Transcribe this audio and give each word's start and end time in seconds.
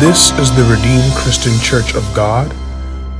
This 0.00 0.30
is 0.38 0.50
the 0.56 0.64
Redeemed 0.64 1.12
Christian 1.12 1.52
Church 1.60 1.94
of 1.94 2.02
God, 2.14 2.50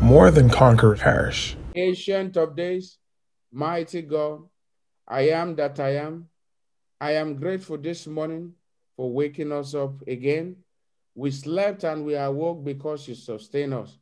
more 0.01 0.31
than 0.31 0.49
Conqueror 0.49 0.97
Parish. 0.97 1.55
Ancient 1.77 2.39
of 2.39 2.57
days, 2.57 2.97
mighty 3.53 4.01
God, 4.01 4.49
I 5.07 5.29
am 5.29 5.57
that 5.57 5.79
I 5.79 5.97
am. 5.97 6.31
I 6.99 7.13
am 7.17 7.37
grateful 7.37 7.77
this 7.77 8.07
morning 8.07 8.55
for 8.97 9.13
waking 9.13 9.53
us 9.53 9.75
up 9.75 10.01
again. 10.09 10.57
We 11.15 11.33
slept 11.33 11.85
and 11.85 12.03
we 12.07 12.15
awoke 12.15 12.65
because 12.65 13.07
you 13.07 13.15
sustain 13.15 13.75
us, 13.75 13.99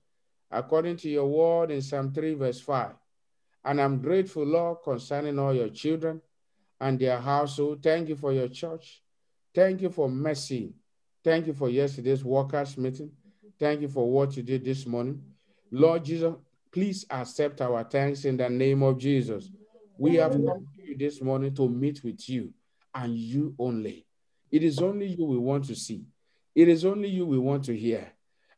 according 0.49 0.99
to 0.99 1.09
your 1.09 1.27
word 1.27 1.73
in 1.73 1.83
Psalm 1.83 2.13
3, 2.13 2.35
verse 2.35 2.61
5. 2.61 2.93
And 3.65 3.81
I'm 3.81 4.01
grateful, 4.01 4.45
Lord, 4.45 4.79
concerning 4.85 5.37
all 5.41 5.53
your 5.53 5.71
children 5.71 6.23
and 6.81 6.97
their 6.97 7.19
household. 7.19 7.83
Thank 7.83 8.09
you 8.09 8.15
for 8.15 8.33
your 8.33 8.47
church. 8.47 9.03
Thank 9.53 9.83
you 9.83 9.91
for 9.91 10.09
mercy. 10.09 10.75
Thank 11.25 11.47
you 11.47 11.53
for 11.53 11.69
yesterday's 11.69 12.25
workers' 12.25 12.79
meeting. 12.79 13.11
Thank 13.59 13.81
you 13.81 13.89
for 13.89 14.11
what 14.11 14.37
you 14.37 14.43
did 14.43 14.65
this 14.65 14.87
morning. 14.87 15.23
Lord 15.71 16.05
Jesus, 16.05 16.35
please 16.73 17.05
accept 17.11 17.61
our 17.61 17.85
thanks 17.85 18.25
in 18.25 18.37
the 18.37 18.49
name 18.49 18.83
of 18.83 18.99
Jesus. 18.99 19.51
We 19.99 20.15
have 20.17 20.33
come 20.33 20.67
to 20.77 20.83
you 20.83 20.97
this 20.97 21.21
morning 21.21 21.55
to 21.57 21.69
meet 21.69 22.03
with 22.05 22.29
you 22.29 22.53
and 22.95 23.15
you 23.17 23.55
only. 23.59 24.07
It 24.51 24.63
is 24.63 24.79
only 24.79 25.07
you 25.07 25.25
we 25.25 25.39
want 25.39 25.65
to 25.67 25.75
see. 25.75 26.05
It 26.55 26.69
is 26.69 26.85
only 26.85 27.09
you 27.09 27.27
we 27.27 27.39
want 27.39 27.65
to 27.65 27.77
hear. 27.77 28.13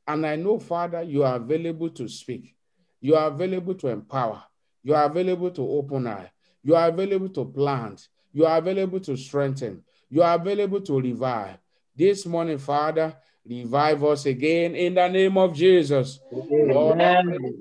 And 0.07 0.27
I 0.27 0.37
know, 0.37 0.59
Father, 0.59 1.03
you 1.03 1.25
are 1.25 1.37
available 1.37 1.89
to 1.91 2.09
speak. 2.09 2.55
You 3.01 3.17
are 3.17 3.29
available 3.29 3.75
to 3.77 3.89
empower. 3.89 4.43
You 4.83 4.95
are 4.95 5.05
available 5.05 5.51
to 5.51 5.63
open 5.63 6.07
eye. 6.07 6.31
You 6.63 6.77
are 6.77 6.89
available 6.89 7.29
to 7.31 7.45
plant. 7.45 8.09
You 8.33 8.47
are 8.47 8.59
available 8.59 9.01
to 9.01 9.17
strengthen. 9.17 9.83
You 10.11 10.23
are 10.23 10.35
available 10.35 10.81
to 10.83 11.01
revive. 11.01 11.57
This 12.01 12.25
morning, 12.25 12.57
Father, 12.57 13.15
revive 13.47 14.03
us 14.05 14.25
again 14.25 14.75
in 14.75 14.95
the 14.95 15.07
name 15.07 15.37
of 15.37 15.53
Jesus. 15.53 16.19
Lord, 16.33 16.99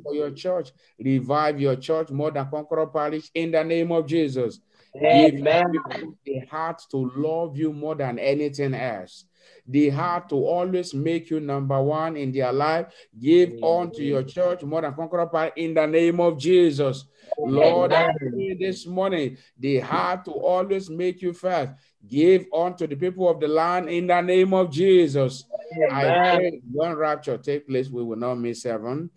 for 0.02 0.14
your 0.16 0.32
church. 0.32 0.72
Revive 0.98 1.60
your 1.60 1.76
church 1.76 2.10
more 2.10 2.32
than 2.32 2.50
Conqueror 2.50 2.88
Parish 2.88 3.30
in 3.36 3.52
the 3.52 3.62
name 3.66 3.92
of 3.92 4.08
Jesus. 4.08 4.62
Give 4.94 5.44
the 5.44 6.40
heart 6.50 6.82
to 6.92 7.12
love 7.18 7.58
you 7.58 7.74
more 7.74 7.96
than 7.96 8.18
anything 8.18 8.76
else. 8.76 9.26
The 9.68 9.90
heart 9.90 10.30
to 10.30 10.36
always 10.36 10.94
make 10.94 11.30
you 11.30 11.42
number 11.42 11.82
one 11.82 12.16
in 12.16 12.32
their 12.32 12.54
life. 12.54 12.88
Give 13.20 13.56
on 13.62 13.92
to 13.92 14.04
your 14.04 14.24
church 14.24 14.64
more 14.64 14.82
than 14.82 14.94
Conqueror 14.94 15.28
Parish 15.28 15.52
in 15.58 15.74
the 15.74 15.86
name 15.86 16.22
of 16.22 16.40
Jesus. 16.40 17.04
Lord, 17.38 17.92
I 17.92 18.08
pray 18.18 18.56
this 18.58 18.88
morning 18.88 19.38
the 19.58 19.80
heart 19.80 20.24
to 20.26 20.32
always 20.32 20.90
make 20.90 21.22
you 21.22 21.34
first. 21.34 21.74
Give 22.08 22.46
unto 22.54 22.88
the 22.88 22.96
people 22.96 23.30
of 23.30 23.40
the 23.40 23.48
land 23.48 23.90
in 23.90 24.08
the 24.08 24.22
name 24.22 24.54
of 24.54 24.72
Jesus. 24.72 25.44
I 25.92 26.36
pray 26.38 26.62
when 26.72 26.96
rapture 26.96 27.38
take 27.38 27.68
place, 27.68 27.90
we 27.90 28.04
will 28.04 28.18
not 28.18 28.36
miss 28.36 28.64
heaven. 28.64 29.10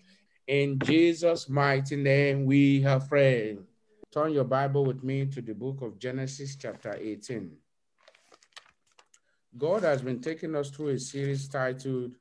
In 0.49 0.79
Jesus' 0.81 1.49
mighty 1.49 1.97
name, 1.97 2.45
we 2.45 2.83
have 2.83 3.09
prayed. 3.09 3.59
Turn 4.13 4.33
your 4.33 4.45
Bible 4.45 4.85
with 4.85 5.03
me 5.03 5.27
to 5.27 5.41
the 5.41 5.55
book 5.55 5.81
of 5.81 5.99
Genesis, 5.99 6.57
chapter 6.57 6.95
18. 7.01 7.57
God 9.57 9.85
has 9.85 10.03
been 10.03 10.21
taking 10.21 10.57
us 10.57 10.71
through 10.71 10.89
a 10.89 10.99
series 10.99 11.49
titled 11.49 12.13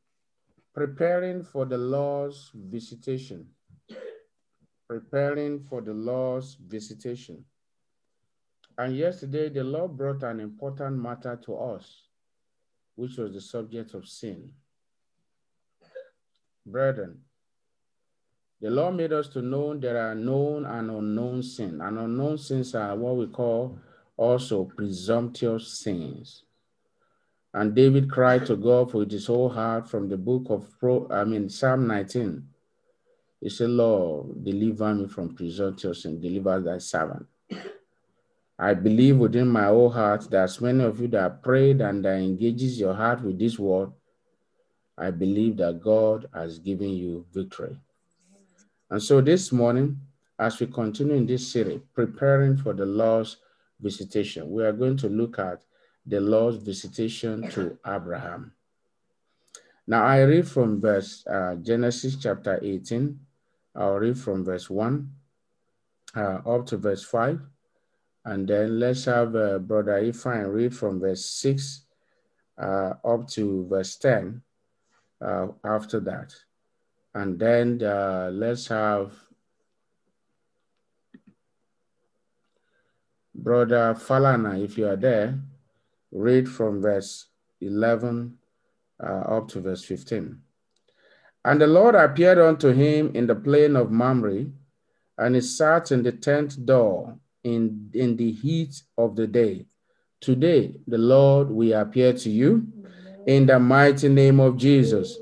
Preparing 0.74 1.44
for 1.44 1.66
the 1.66 1.78
Lord's 1.78 2.52
Visitation. 2.54 3.48
Preparing 4.88 5.60
for 5.60 5.82
the 5.82 5.94
Lord's 5.94 6.56
Visitation. 6.56 7.44
And 8.78 8.96
yesterday, 8.96 9.50
the 9.50 9.64
Lord 9.64 9.98
brought 9.98 10.24
an 10.24 10.40
important 10.40 10.98
matter 10.98 11.40
to 11.46 11.56
us, 11.56 12.08
which 12.96 13.18
was 13.18 13.34
the 13.34 13.42
subject 13.42 13.94
of 13.94 14.08
sin. 14.08 14.52
Brethren, 16.66 17.20
the 18.62 18.70
Lord 18.70 18.96
made 18.96 19.12
us 19.12 19.28
to 19.30 19.42
know 19.42 19.74
there 19.74 19.98
are 19.98 20.14
known 20.14 20.66
and 20.66 20.92
unknown 20.92 21.42
sins. 21.42 21.82
And 21.82 21.98
unknown 21.98 22.38
sins 22.38 22.76
are 22.76 22.96
what 22.96 23.16
we 23.16 23.28
call 23.28 23.80
also 24.16 24.66
presumptuous 24.66 25.80
sins. 25.80 26.44
And 27.54 27.76
David 27.76 28.10
cried 28.10 28.46
to 28.46 28.56
God 28.56 28.92
for 28.92 29.04
his 29.04 29.26
whole 29.26 29.50
heart 29.50 29.90
from 29.90 30.08
the 30.08 30.18
book 30.18 30.44
of 30.50 30.70
Pro, 30.80 31.08
I 31.10 31.24
mean 31.24 31.50
Psalm 31.50 31.88
19. 31.88 32.48
He 33.42 33.50
said, 33.50 33.72
Lord, 33.72 34.44
deliver 34.44 34.94
me 34.94 35.08
from 35.08 35.36
presumptuous 35.36 36.04
sin, 36.04 36.22
deliver 36.22 36.62
thy 36.62 36.78
servant. 36.78 37.26
I 38.62 38.76
believe 38.76 39.18
within 39.18 39.48
my 39.48 39.66
whole 39.66 39.90
heart 39.90 40.30
that 40.30 40.44
as 40.44 40.62
many 40.62 40.84
of 40.84 41.02
you 41.02 41.08
that 41.08 41.42
prayed 41.42 41.82
and 41.82 42.06
that 42.06 42.20
engages 42.20 42.80
your 42.80 42.94
heart 42.94 43.24
with 43.24 43.40
this 43.40 43.58
word, 43.58 43.92
I 44.96 45.10
believe 45.10 45.58
that 45.58 45.82
God 45.82 46.28
has 46.32 46.60
given 46.60 46.92
you 46.92 47.26
victory. 47.34 47.76
And 48.92 49.02
so 49.02 49.20
this 49.20 49.52
morning, 49.52 50.00
as 50.38 50.60
we 50.60 50.68
continue 50.68 51.16
in 51.16 51.26
this 51.26 51.52
series, 51.52 51.82
preparing 51.96 52.56
for 52.56 52.74
the 52.74 52.86
Lord's 52.86 53.38
visitation, 53.80 54.52
we 54.52 54.64
are 54.64 54.74
going 54.74 54.98
to 54.98 55.10
look 55.10 55.40
at 55.40 55.64
the 56.06 56.22
Lord's 56.22 56.58
visitation 56.58 57.50
to 57.50 57.80
Abraham. 57.88 58.54
Now 59.88 60.04
I 60.04 60.22
read 60.22 60.48
from 60.48 60.80
verse 60.80 61.26
uh, 61.26 61.56
Genesis 61.56 62.16
chapter 62.16 62.60
18. 62.62 63.20
I'll 63.76 63.96
read 63.96 64.20
from 64.20 64.46
verse 64.46 64.70
1 64.70 65.12
uh, 66.16 66.20
up 66.46 66.68
to 66.68 66.78
verse 66.78 67.04
5. 67.04 67.42
And 68.24 68.48
then 68.48 68.80
let's 68.80 69.06
have 69.06 69.36
uh, 69.36 69.58
Brother 69.60 70.02
Ifan 70.02 70.54
read 70.54 70.76
from 70.76 71.00
verse 71.00 71.26
6 71.26 71.86
uh, 72.58 72.94
up 73.04 73.28
to 73.30 73.68
verse 73.68 73.96
10 73.96 74.42
uh, 75.22 75.48
after 75.64 76.00
that. 76.02 76.34
And 77.14 77.40
then 77.40 77.82
uh, 77.84 78.30
let's 78.32 78.68
have 78.68 79.14
Brother 83.34 83.96
Falana, 83.96 84.64
if 84.64 84.78
you 84.78 84.88
are 84.88 84.96
there, 84.96 85.40
read 86.12 86.48
from 86.48 86.82
verse 86.82 87.26
11 87.60 88.38
uh, 89.02 89.06
up 89.06 89.48
to 89.50 89.62
verse 89.62 89.84
15. 89.84 90.40
And 91.44 91.60
the 91.60 91.68
Lord 91.68 91.96
appeared 91.96 92.38
unto 92.38 92.72
him 92.72 93.12
in 93.16 93.26
the 93.26 93.36
plain 93.36 93.76
of 93.76 93.90
Mamre, 93.90 94.46
and 95.18 95.36
he 95.36 95.42
sat 95.42 95.92
in 95.92 96.04
the 96.04 96.12
tent 96.12 96.66
door 96.68 97.18
in, 97.44 97.90
in 97.94 98.16
the 98.16 98.32
heat 98.32 98.82
of 98.98 99.16
the 99.16 99.28
day. 99.28 99.66
Today, 100.20 100.76
the 100.88 100.98
Lord 100.98 101.50
will 101.50 101.80
appear 101.80 102.14
to 102.14 102.30
you 102.30 102.68
in 103.26 103.46
the 103.46 103.60
mighty 103.60 104.08
name 104.08 104.40
of 104.40 104.58
Jesus. 104.58 105.18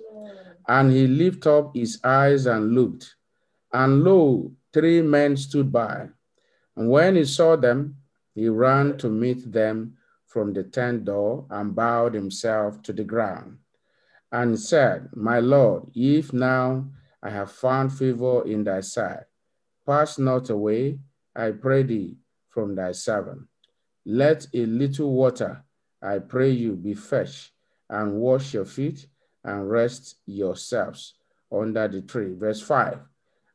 And 0.67 0.91
he 0.91 1.07
lifted 1.07 1.49
up 1.49 1.75
his 1.75 1.99
eyes 2.03 2.45
and 2.45 2.73
looked, 2.75 3.15
and 3.73 4.03
lo, 4.03 4.51
three 4.71 5.01
men 5.01 5.35
stood 5.35 5.71
by. 5.71 6.09
And 6.75 6.89
when 6.89 7.15
he 7.15 7.25
saw 7.25 7.55
them, 7.55 7.95
he 8.35 8.49
ran 8.49 8.97
to 8.99 9.09
meet 9.09 9.51
them 9.51 9.97
from 10.27 10.53
the 10.53 10.63
tent 10.63 11.05
door 11.05 11.45
and 11.49 11.75
bowed 11.75 12.13
himself 12.13 12.81
to 12.83 12.93
the 12.93 13.03
ground 13.03 13.57
and 14.31 14.59
said, 14.59 15.09
My 15.15 15.39
Lord, 15.39 15.83
if 15.95 16.31
now 16.33 16.85
I 17.21 17.29
have 17.31 17.51
found 17.51 17.91
favor 17.91 18.45
in 18.47 18.63
thy 18.63 18.81
sight, 18.81 19.23
pass 19.85 20.19
not 20.19 20.49
away, 20.49 20.99
I 21.39 21.51
pray 21.51 21.83
thee, 21.83 22.17
from 22.49 22.75
thy 22.75 22.91
servant. 22.91 23.47
Let 24.05 24.45
a 24.53 24.65
little 24.65 25.13
water, 25.13 25.63
I 26.01 26.19
pray 26.19 26.49
you, 26.49 26.75
be 26.75 26.93
fetched, 26.93 27.51
and 27.89 28.15
wash 28.15 28.53
your 28.53 28.65
feet, 28.65 29.07
and 29.45 29.69
rest 29.69 30.15
yourselves 30.25 31.13
under 31.49 31.87
the 31.87 32.01
tree. 32.01 32.33
Verse 32.33 32.61
5 32.61 32.99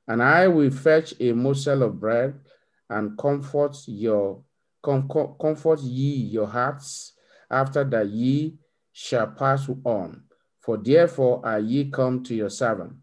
And 0.08 0.22
I 0.22 0.48
will 0.48 0.70
fetch 0.70 1.12
a 1.20 1.32
morsel 1.32 1.82
of 1.82 2.00
bread, 2.00 2.40
and 2.88 3.18
comfort 3.18 3.76
your 3.86 4.42
com 4.82 5.06
comfort 5.38 5.80
ye 5.80 6.14
your 6.14 6.46
hearts, 6.46 7.12
after 7.50 7.84
that 7.84 8.08
ye 8.08 8.56
shall 8.92 9.26
pass 9.26 9.68
on. 9.84 10.22
For 10.60 10.78
therefore 10.78 11.44
are 11.44 11.60
ye 11.60 11.90
come 11.90 12.22
to 12.22 12.34
your 12.34 12.48
servant. 12.48 12.94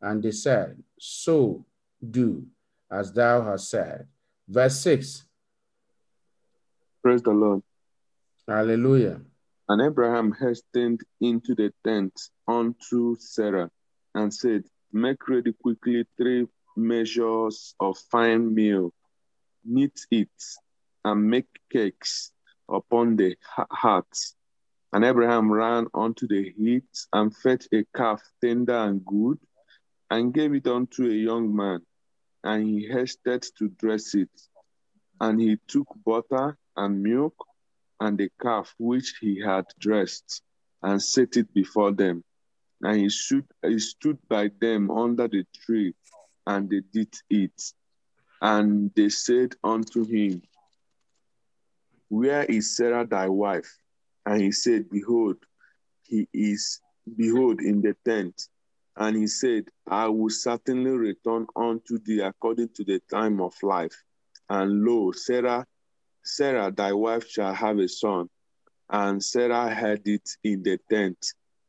And 0.00 0.22
they 0.22 0.30
said, 0.30 0.80
So 0.96 1.66
do 1.98 2.46
as 2.88 3.12
thou 3.12 3.42
hast 3.42 3.70
said. 3.70 4.06
Verse 4.48 4.80
6 4.80 5.24
Praise 7.02 7.22
the 7.22 7.30
Lord. 7.30 7.62
Hallelujah. 8.46 9.20
And 9.68 9.82
Abraham 9.82 10.32
hastened 10.32 11.02
into 11.20 11.54
the 11.54 11.70
tent 11.84 12.18
unto 12.46 13.16
Sarah 13.18 13.70
and 14.14 14.32
said, 14.32 14.64
Make 14.90 15.28
ready 15.28 15.52
quickly 15.52 16.06
three 16.16 16.46
measures 16.76 17.74
of 17.78 17.98
fine 18.10 18.54
meal, 18.54 18.94
knead 19.66 19.92
it, 20.10 20.28
and 21.04 21.28
make 21.28 21.48
cakes 21.70 22.32
upon 22.70 23.16
the 23.16 23.36
hearth. 23.52 24.34
And 24.94 25.04
Abraham 25.04 25.52
ran 25.52 25.88
unto 25.92 26.26
the 26.26 26.54
heat 26.56 26.88
and 27.12 27.36
fetched 27.36 27.68
a 27.74 27.84
calf 27.94 28.22
tender 28.40 28.76
and 28.76 29.04
good, 29.04 29.38
and 30.10 30.32
gave 30.32 30.54
it 30.54 30.66
unto 30.66 31.04
a 31.04 31.12
young 31.12 31.54
man, 31.54 31.80
and 32.44 32.64
he 32.64 32.88
hasted 32.88 33.44
to 33.58 33.68
dress 33.68 34.14
it. 34.14 34.30
And 35.20 35.40
he 35.40 35.58
took 35.66 35.88
butter 36.04 36.56
and 36.76 37.02
milk 37.02 37.34
and 38.00 38.16
the 38.18 38.30
calf 38.40 38.74
which 38.78 39.14
he 39.20 39.40
had 39.40 39.64
dressed, 39.78 40.42
and 40.82 41.02
set 41.02 41.36
it 41.36 41.52
before 41.52 41.92
them. 41.92 42.22
And 42.82 43.00
he 43.00 43.08
stood, 43.08 43.44
he 43.62 43.78
stood 43.80 44.18
by 44.28 44.50
them 44.60 44.90
under 44.90 45.26
the 45.26 45.44
tree, 45.64 45.94
and 46.46 46.70
they 46.70 46.82
did 46.92 47.12
eat. 47.28 47.72
And 48.40 48.92
they 48.94 49.08
said 49.08 49.56
unto 49.64 50.04
him, 50.04 50.42
Where 52.08 52.44
is 52.44 52.76
Sarah 52.76 53.04
thy 53.04 53.28
wife? 53.28 53.76
And 54.24 54.40
he 54.40 54.52
said, 54.52 54.88
Behold, 54.90 55.38
he 56.04 56.28
is, 56.32 56.80
behold, 57.16 57.60
in 57.60 57.82
the 57.82 57.96
tent. 58.04 58.40
And 58.98 59.16
he 59.16 59.28
said, 59.28 59.64
I 59.88 60.08
will 60.08 60.28
certainly 60.28 60.90
return 60.90 61.46
unto 61.54 62.00
thee 62.00 62.20
according 62.20 62.70
to 62.74 62.84
the 62.84 63.00
time 63.08 63.40
of 63.40 63.54
life. 63.62 63.94
And 64.50 64.84
lo, 64.84 65.12
Sarah, 65.12 65.64
Sarah, 66.24 66.72
thy 66.72 66.92
wife 66.92 67.28
shall 67.28 67.54
have 67.54 67.78
a 67.78 67.88
son. 67.88 68.28
And 68.90 69.22
Sarah 69.22 69.72
had 69.72 70.02
it 70.04 70.28
in 70.42 70.64
the 70.64 70.80
tent 70.90 71.18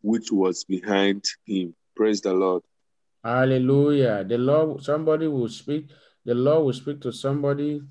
which 0.02 0.32
was 0.32 0.64
behind 0.64 1.24
him. 1.46 1.76
Praise 1.96 2.22
the 2.22 2.34
Lord. 2.34 2.64
Hallelujah. 3.24 4.24
The 4.24 4.38
Lord, 4.40 4.84
somebody 4.84 5.28
will 5.28 5.50
speak, 5.50 5.88
the 6.26 6.34
Lord 6.34 6.66
will 6.66 6.74
speak 6.74 7.00
to 7.02 7.12
somebody 7.12 7.82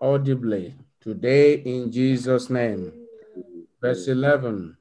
audibly 0.00 0.74
today 1.00 1.54
in 1.54 1.90
Jesus' 1.90 2.50
name. 2.50 2.92
Verse 3.80 4.06
11. 4.08 4.76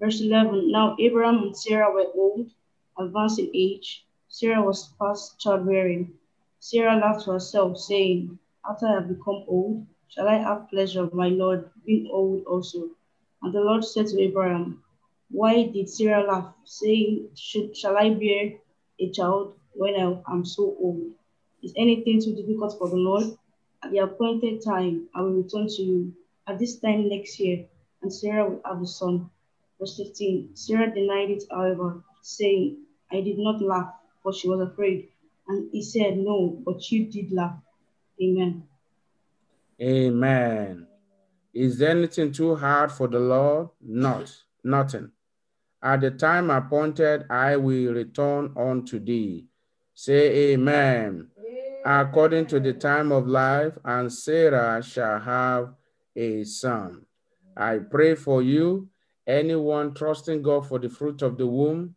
Verse 0.00 0.22
11 0.22 0.72
Now 0.72 0.96
Abraham 0.98 1.42
and 1.42 1.54
Sarah 1.54 1.92
were 1.92 2.10
old, 2.14 2.50
advanced 2.98 3.38
in 3.38 3.50
age. 3.52 4.06
Sarah 4.28 4.62
was 4.62 4.94
past 4.98 5.38
childbearing. 5.38 6.14
Sarah 6.58 6.96
laughed 6.96 7.26
to 7.26 7.32
herself, 7.32 7.76
saying, 7.76 8.38
After 8.66 8.86
I 8.86 8.94
have 8.94 9.08
become 9.08 9.44
old, 9.46 9.86
shall 10.08 10.26
I 10.26 10.38
have 10.38 10.70
pleasure 10.70 11.02
of 11.02 11.12
my 11.12 11.28
Lord 11.28 11.70
being 11.84 12.08
old 12.10 12.46
also? 12.46 12.88
And 13.42 13.52
the 13.52 13.60
Lord 13.60 13.84
said 13.84 14.06
to 14.06 14.20
Abraham, 14.22 14.82
Why 15.30 15.66
did 15.66 15.90
Sarah 15.90 16.24
laugh, 16.24 16.54
saying, 16.64 17.28
Should, 17.36 17.76
Shall 17.76 17.98
I 17.98 18.08
bear 18.14 18.54
a 18.98 19.10
child 19.10 19.54
when 19.74 19.96
I 19.96 20.32
am 20.32 20.46
so 20.46 20.76
old? 20.80 21.12
Is 21.62 21.74
anything 21.76 22.22
too 22.22 22.34
difficult 22.34 22.78
for 22.78 22.88
the 22.88 22.96
Lord? 22.96 23.36
At 23.82 23.90
the 23.90 23.98
appointed 23.98 24.64
time, 24.64 25.10
I 25.14 25.20
will 25.20 25.42
return 25.42 25.68
to 25.68 25.82
you. 25.82 26.14
At 26.46 26.58
this 26.58 26.78
time 26.78 27.10
next 27.10 27.38
year, 27.38 27.66
and 28.00 28.10
Sarah 28.10 28.48
will 28.48 28.62
have 28.64 28.80
a 28.80 28.86
son. 28.86 29.28
Verse 29.80 29.96
15 29.96 30.50
Sarah 30.54 30.94
denied 30.94 31.30
it, 31.30 31.44
however, 31.50 32.04
saying, 32.22 32.76
I 33.10 33.22
did 33.22 33.38
not 33.38 33.62
laugh, 33.62 33.94
for 34.22 34.32
she 34.32 34.48
was 34.48 34.60
afraid. 34.60 35.08
And 35.48 35.70
he 35.72 35.82
said, 35.82 36.18
No, 36.18 36.62
but 36.64 36.90
you 36.92 37.06
did 37.06 37.32
laugh. 37.32 37.56
Amen. 38.22 38.64
Amen. 39.80 40.86
Is 41.54 41.78
there 41.78 41.90
anything 41.90 42.30
too 42.30 42.54
hard 42.54 42.92
for 42.92 43.08
the 43.08 43.18
Lord? 43.18 43.70
Not, 43.80 44.30
nothing. 44.62 45.10
At 45.82 46.02
the 46.02 46.10
time 46.10 46.50
appointed, 46.50 47.24
I 47.30 47.56
will 47.56 47.94
return 47.94 48.52
unto 48.56 48.98
thee. 49.00 49.46
Say 49.94 50.52
amen. 50.52 51.28
According 51.84 52.46
to 52.48 52.60
the 52.60 52.74
time 52.74 53.10
of 53.10 53.26
life, 53.26 53.78
and 53.84 54.12
Sarah 54.12 54.82
shall 54.82 55.18
have 55.18 55.74
a 56.14 56.44
son. 56.44 57.06
I 57.56 57.78
pray 57.78 58.14
for 58.14 58.42
you, 58.42 58.88
anyone 59.26 59.94
trusting 59.94 60.42
God 60.42 60.66
for 60.66 60.78
the 60.78 60.88
fruit 60.88 61.22
of 61.22 61.36
the 61.38 61.46
womb, 61.46 61.94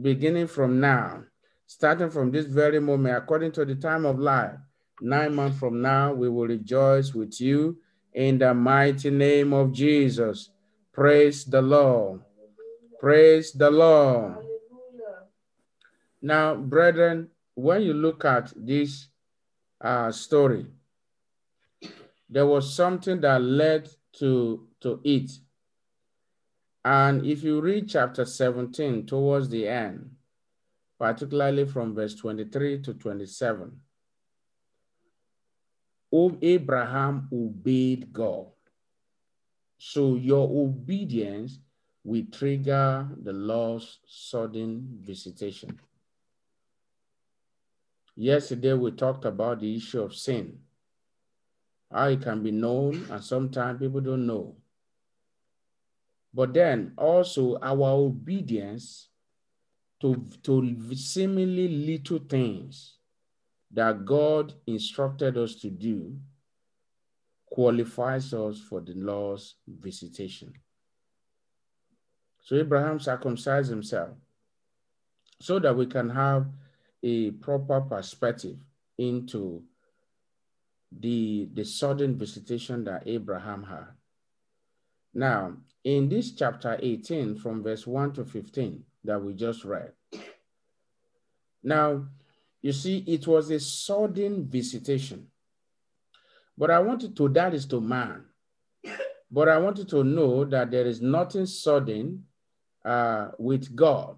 beginning 0.00 0.46
from 0.46 0.80
now, 0.80 1.24
starting 1.66 2.10
from 2.10 2.30
this 2.30 2.46
very 2.46 2.80
moment, 2.80 3.16
according 3.16 3.52
to 3.52 3.64
the 3.64 3.74
time 3.74 4.04
of 4.04 4.18
life, 4.18 4.58
nine 5.00 5.34
months 5.34 5.58
from 5.58 5.80
now, 5.80 6.12
we 6.12 6.28
will 6.28 6.46
rejoice 6.46 7.14
with 7.14 7.40
you 7.40 7.78
in 8.12 8.38
the 8.38 8.54
mighty 8.54 9.10
name 9.10 9.52
of 9.52 9.72
Jesus. 9.72 10.50
Praise 10.92 11.44
the 11.44 11.62
Lord. 11.62 12.20
Praise 12.98 13.52
the 13.52 13.70
Lord. 13.70 14.38
Now, 16.20 16.56
brethren, 16.56 17.28
when 17.54 17.82
you 17.82 17.94
look 17.94 18.24
at 18.24 18.52
this 18.56 19.08
uh, 19.80 20.10
story, 20.10 20.66
there 22.28 22.46
was 22.46 22.74
something 22.74 23.20
that 23.20 23.40
led 23.40 23.88
to, 24.14 24.66
to 24.80 25.00
it. 25.04 25.30
And 26.88 27.26
if 27.26 27.42
you 27.42 27.60
read 27.60 27.86
chapter 27.86 28.24
17 28.24 29.04
towards 29.04 29.50
the 29.50 29.68
end, 29.68 30.10
particularly 30.98 31.66
from 31.66 31.94
verse 31.94 32.14
23 32.14 32.80
to 32.80 32.94
27, 32.94 33.78
um, 36.10 36.38
Abraham 36.40 37.28
obeyed 37.30 38.10
God. 38.10 38.46
So 39.76 40.14
your 40.14 40.48
obedience 40.48 41.58
will 42.04 42.24
trigger 42.32 43.06
the 43.22 43.34
Lord's 43.34 43.98
sudden 44.06 45.00
visitation. 45.02 45.78
Yesterday, 48.16 48.72
we 48.72 48.92
talked 48.92 49.26
about 49.26 49.60
the 49.60 49.76
issue 49.76 50.00
of 50.00 50.14
sin, 50.14 50.58
how 51.92 52.08
it 52.08 52.22
can 52.22 52.42
be 52.42 52.50
known, 52.50 53.06
and 53.10 53.22
sometimes 53.22 53.78
people 53.78 54.00
don't 54.00 54.26
know. 54.26 54.56
But 56.38 56.54
then 56.54 56.92
also 56.96 57.58
our 57.60 57.90
obedience 58.06 59.08
to, 60.00 60.24
to 60.44 60.94
seemingly 60.94 61.66
little 61.66 62.20
things 62.20 62.98
that 63.72 64.04
God 64.04 64.54
instructed 64.64 65.36
us 65.36 65.56
to 65.56 65.68
do 65.68 66.16
qualifies 67.46 68.32
us 68.32 68.60
for 68.60 68.80
the 68.80 68.94
Lord's 68.94 69.56
visitation. 69.66 70.52
So 72.44 72.54
Abraham 72.54 73.00
circumcised 73.00 73.70
himself 73.70 74.10
so 75.40 75.58
that 75.58 75.74
we 75.74 75.86
can 75.86 76.08
have 76.08 76.46
a 77.02 77.32
proper 77.32 77.80
perspective 77.80 78.58
into 78.96 79.64
the, 80.96 81.48
the 81.52 81.64
sudden 81.64 82.16
visitation 82.16 82.84
that 82.84 83.02
Abraham 83.06 83.64
had. 83.64 83.88
Now, 85.12 85.56
in 85.96 86.08
this 86.08 86.32
chapter 86.32 86.78
18, 86.82 87.36
from 87.36 87.62
verse 87.62 87.86
1 87.86 88.12
to 88.12 88.24
15 88.24 88.84
that 89.04 89.22
we 89.22 89.32
just 89.32 89.64
read, 89.64 89.92
now 91.62 92.06
you 92.60 92.72
see, 92.72 92.98
it 93.06 93.26
was 93.26 93.50
a 93.50 93.58
sudden 93.58 94.46
visitation. 94.46 95.28
But 96.58 96.70
I 96.70 96.80
wanted 96.80 97.16
to, 97.16 97.28
that 97.30 97.54
is 97.54 97.64
to 97.66 97.80
man. 97.80 98.26
But 99.30 99.48
I 99.48 99.56
wanted 99.58 99.88
to 99.90 100.04
know 100.04 100.44
that 100.44 100.70
there 100.70 100.86
is 100.86 101.00
nothing 101.00 101.46
sudden 101.46 102.24
uh, 102.84 103.28
with 103.38 103.74
God. 103.74 104.16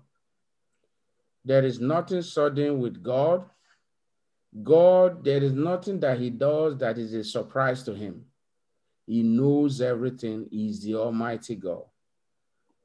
There 1.45 1.65
is 1.65 1.79
nothing 1.79 2.23
sudden 2.23 2.81
with 2.81 3.01
God. 3.01 3.45
God, 4.65 5.23
there 5.23 5.43
is 5.43 5.53
nothing 5.53 6.01
that 6.01 6.19
he 6.19 6.31
does 6.31 6.77
that 6.79 6.99
is 6.99 7.15
a 7.15 7.23
surprise 7.23 7.85
to 7.85 7.95
him. 7.95 8.25
He 9.11 9.25
knows 9.25 9.81
everything. 9.81 10.47
He's 10.53 10.85
the 10.85 10.95
Almighty 10.95 11.57
God. 11.57 11.83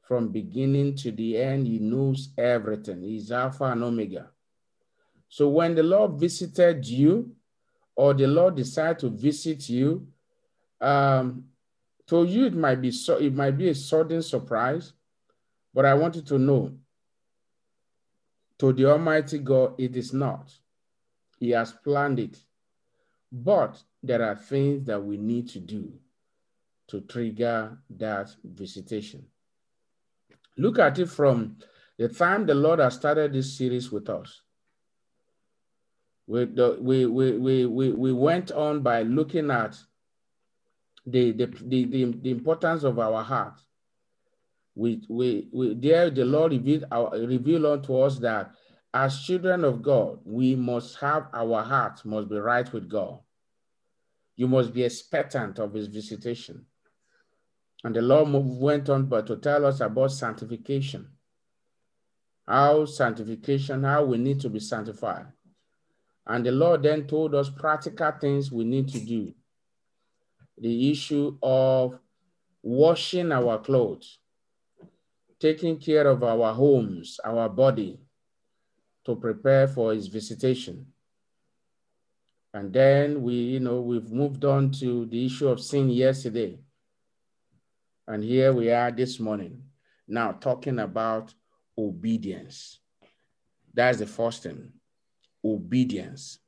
From 0.08 0.29
beginning 0.29 0.96
to 0.96 1.12
the 1.12 1.38
end, 1.38 1.67
he 1.67 1.77
knows 1.77 2.29
everything. 2.36 3.03
He's 3.03 3.32
Alpha 3.32 3.65
and 3.65 3.84
Omega. 3.84 4.32
So 5.29 5.50
when 5.50 5.75
the 5.75 5.84
Lord 5.84 6.13
visited 6.20 6.84
you, 6.84 7.36
or 7.96 8.15
the 8.15 8.25
Lord 8.25 8.55
decided 8.55 8.98
to 9.01 9.10
visit 9.10 9.70
you, 9.70 10.08
um, 10.82 11.46
to 12.08 12.24
you 12.24 12.48
it 12.48 12.55
might 12.55 12.82
be 12.82 12.89
so 12.89 13.17
it 13.17 13.36
might 13.36 13.55
be 13.55 13.70
a 13.70 13.75
sudden 13.75 14.24
surprise, 14.24 14.94
but 15.75 15.86
I 15.86 15.94
want 15.94 16.15
you 16.15 16.24
to 16.24 16.39
know 16.39 16.74
to 18.58 18.74
the 18.74 18.86
Almighty 18.89 19.38
God, 19.38 19.75
it 19.77 19.96
is 19.96 20.12
not. 20.12 20.51
He 21.38 21.51
has 21.51 21.72
planned 21.72 22.17
it. 22.17 22.36
But 23.32 23.79
there 24.01 24.24
are 24.24 24.36
things 24.36 24.86
that 24.88 25.03
we 25.03 25.17
need 25.17 25.50
to 25.50 25.60
do 25.60 25.94
to 26.88 27.01
trigger 27.01 27.77
that 27.89 28.30
visitation. 28.44 29.25
Look 30.58 30.80
at 30.80 31.00
it 31.00 31.10
from 31.10 31.58
the 31.98 32.10
time 32.10 32.46
the 32.46 32.56
Lord 32.56 32.80
has 32.80 32.96
started 32.96 33.34
this 33.34 33.58
series 33.58 33.92
with 33.92 34.10
us. 34.10 34.42
We, 36.27 36.46
the, 36.46 36.77
we, 36.80 37.06
we, 37.06 37.38
we, 37.38 37.65
we, 37.65 37.92
we 37.92 38.13
went 38.13 38.51
on 38.51 38.82
by 38.82 39.04
looking 39.04 39.51
at 39.51 39.77
the, 41.06 41.32
the, 41.32 41.46
the, 41.46 41.86
the, 41.86 42.06
the 42.22 42.32
importance 42.32 42.84
of 42.84 42.98
our 43.00 43.24
heart. 43.24 43.60
We, 44.74 45.04
we, 45.08 45.48
we, 45.54 45.74
there 45.75 46.10
the 46.10 46.25
Lord 46.25 46.51
revealed, 46.51 46.86
our, 46.92 47.12
revealed 47.12 47.65
unto 47.65 47.98
us 48.00 48.18
that 48.20 48.51
as 48.94 49.22
children 49.22 49.63
of 49.63 49.82
God, 49.82 50.20
we 50.24 50.56
must 50.56 50.98
have 51.00 51.27
our 51.34 51.62
heart 51.63 52.04
must 52.06 52.30
be 52.30 52.38
right 52.38 52.72
with 52.72 52.89
God. 52.89 53.20
You 54.36 54.48
must 54.48 54.74
be 54.74 54.84
expectant 54.84 55.60
of 55.60 55.74
his 55.74 55.88
visitation. 55.88 56.65
And 57.86 57.96
the 57.96 58.01
Lord 58.01 58.30
went 58.32 58.89
on 58.89 59.06
but 59.06 59.27
to 59.27 59.36
tell 59.36 59.63
us 59.63 59.80
about 59.80 60.12
sanctification. 60.12 61.08
How 62.48 62.86
sanctification, 62.86 63.84
how 63.84 64.06
we 64.06 64.18
need 64.18 64.39
to 64.39 64.50
be 64.50 64.60
sanctified. 64.60 65.27
And 66.25 66.44
the 66.44 66.51
Lord 66.51 66.82
then 66.82 67.06
told 67.06 67.36
us 67.36 67.51
practical 67.51 68.12
things 68.20 68.51
we 68.51 68.63
need 68.63 68.88
to 68.89 69.00
do. 69.00 69.36
The 70.58 70.89
issue 70.89 71.38
of 71.44 72.00
washing 72.63 73.32
our 73.32 73.60
clothes, 73.60 74.18
taking 75.39 75.77
care 75.77 76.08
of 76.08 76.24
our 76.24 76.56
homes, 76.56 77.20
our 77.24 77.48
body, 77.48 78.00
to 79.06 79.15
prepare 79.15 79.68
for 79.68 79.94
his 79.94 80.08
visitation. 80.08 80.88
And 82.51 82.74
then 82.74 83.22
we, 83.22 83.36
you 83.36 83.60
know, 83.60 83.80
we've 83.82 84.12
moved 84.12 84.44
on 84.44 84.72
to 84.80 85.06
the 85.06 85.24
issue 85.24 85.50
of 85.50 85.60
sin 85.60 85.92
yesterday. 85.92 86.58
And 88.07 88.24
here 88.24 88.53
we 88.53 88.71
are 88.71 88.91
this 88.91 89.19
morning, 89.19 89.63
now 90.07 90.33
talking 90.33 90.79
about 90.79 91.33
obedience. 91.77 92.79
That's 93.74 93.97
the 93.97 94.05
first 94.05 94.43
thing. 94.43 94.71
Obedience 95.43 96.39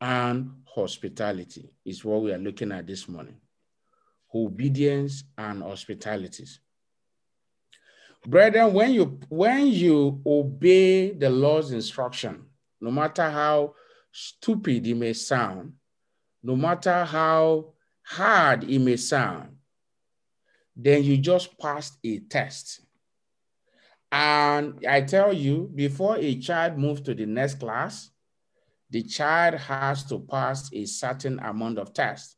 and 0.00 0.50
hospitality 0.64 1.70
is 1.84 2.04
what 2.04 2.22
we 2.22 2.32
are 2.32 2.38
looking 2.38 2.72
at 2.72 2.86
this 2.86 3.08
morning. 3.08 3.36
Obedience 4.34 5.24
and 5.36 5.62
hospitalities. 5.62 6.60
Brethren, 8.26 8.72
when 8.72 8.92
you 8.92 9.20
when 9.28 9.66
you 9.66 10.22
obey 10.26 11.12
the 11.12 11.28
Lord's 11.28 11.72
instruction, 11.72 12.46
no 12.80 12.90
matter 12.90 13.28
how 13.28 13.74
stupid 14.10 14.86
it 14.86 14.94
may 14.94 15.12
sound, 15.12 15.74
no 16.42 16.56
matter 16.56 17.04
how 17.04 17.74
hard 18.02 18.64
it 18.64 18.78
may 18.78 18.96
sound, 18.96 19.56
then 20.76 21.04
you 21.04 21.16
just 21.18 21.58
passed 21.58 21.98
a 22.04 22.18
test. 22.20 22.80
And 24.10 24.84
I 24.88 25.00
tell 25.02 25.32
you, 25.32 25.70
before 25.74 26.16
a 26.18 26.36
child 26.36 26.78
moves 26.78 27.00
to 27.02 27.14
the 27.14 27.26
next 27.26 27.58
class, 27.58 28.10
the 28.90 29.02
child 29.02 29.54
has 29.54 30.04
to 30.04 30.20
pass 30.20 30.72
a 30.72 30.84
certain 30.84 31.38
amount 31.40 31.78
of 31.78 31.92
tests. 31.92 32.36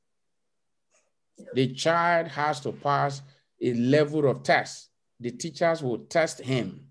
The 1.52 1.74
child 1.74 2.28
has 2.28 2.60
to 2.60 2.72
pass 2.72 3.20
a 3.60 3.74
level 3.74 4.28
of 4.28 4.42
tests. 4.42 4.88
The 5.20 5.32
teachers 5.32 5.82
will 5.82 5.98
test 5.98 6.40
him 6.40 6.86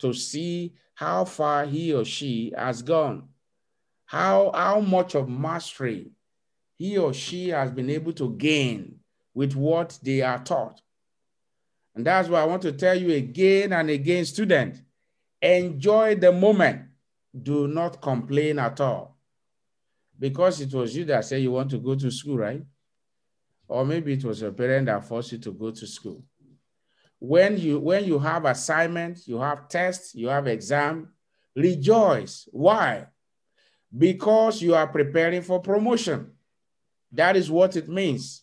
to 0.00 0.12
see 0.12 0.74
how 0.94 1.24
far 1.24 1.64
he 1.64 1.94
or 1.94 2.04
she 2.04 2.52
has 2.56 2.82
gone, 2.82 3.28
how, 4.04 4.50
how 4.54 4.80
much 4.80 5.14
of 5.14 5.28
mastery 5.28 6.12
he 6.76 6.98
or 6.98 7.14
she 7.14 7.48
has 7.48 7.70
been 7.70 7.88
able 7.88 8.12
to 8.14 8.34
gain 8.36 8.99
with 9.34 9.54
what 9.54 9.98
they 10.02 10.22
are 10.22 10.42
taught. 10.42 10.80
And 11.94 12.06
that's 12.06 12.28
why 12.28 12.40
I 12.40 12.44
want 12.44 12.62
to 12.62 12.72
tell 12.72 12.94
you 12.94 13.14
again 13.14 13.72
and 13.72 13.90
again, 13.90 14.24
student, 14.24 14.80
enjoy 15.42 16.14
the 16.16 16.32
moment. 16.32 16.82
Do 17.40 17.68
not 17.68 18.00
complain 18.00 18.58
at 18.58 18.80
all. 18.80 19.16
Because 20.18 20.60
it 20.60 20.72
was 20.74 20.94
you 20.96 21.04
that 21.06 21.24
said 21.24 21.42
you 21.42 21.52
want 21.52 21.70
to 21.70 21.78
go 21.78 21.94
to 21.94 22.10
school, 22.10 22.36
right? 22.36 22.62
Or 23.68 23.86
maybe 23.86 24.12
it 24.12 24.24
was 24.24 24.42
your 24.42 24.52
parent 24.52 24.86
that 24.86 25.04
forced 25.04 25.32
you 25.32 25.38
to 25.38 25.52
go 25.52 25.70
to 25.70 25.86
school. 25.86 26.24
When 27.20 27.58
you 27.58 27.78
when 27.78 28.04
you 28.04 28.18
have 28.18 28.44
assignment, 28.44 29.26
you 29.26 29.38
have 29.38 29.68
tests, 29.68 30.14
you 30.14 30.28
have 30.28 30.46
exam, 30.46 31.10
rejoice. 31.54 32.48
Why? 32.50 33.06
Because 33.96 34.60
you 34.62 34.74
are 34.74 34.86
preparing 34.86 35.42
for 35.42 35.60
promotion. 35.60 36.32
That 37.12 37.36
is 37.36 37.50
what 37.50 37.76
it 37.76 37.88
means. 37.88 38.42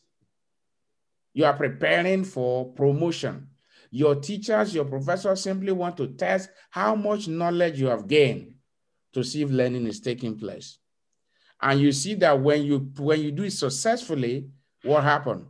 You 1.37 1.45
are 1.45 1.53
preparing 1.53 2.23
for 2.23 2.73
promotion. 2.73 3.49
Your 3.91 4.15
teachers, 4.15 4.73
your 4.73 4.85
professors 4.85 5.39
simply 5.39 5.71
want 5.71 5.95
to 5.97 6.07
test 6.07 6.49
how 6.71 6.95
much 6.95 7.27
knowledge 7.27 7.79
you 7.79 7.85
have 7.89 8.07
gained 8.07 8.55
to 9.13 9.23
see 9.23 9.43
if 9.43 9.51
learning 9.51 9.85
is 9.85 9.99
taking 9.99 10.35
place. 10.35 10.79
And 11.61 11.79
you 11.79 11.91
see 11.91 12.15
that 12.15 12.41
when 12.41 12.63
you 12.63 12.91
when 12.97 13.21
you 13.21 13.31
do 13.31 13.43
it 13.43 13.53
successfully, 13.53 14.49
what 14.81 15.03
happened? 15.03 15.45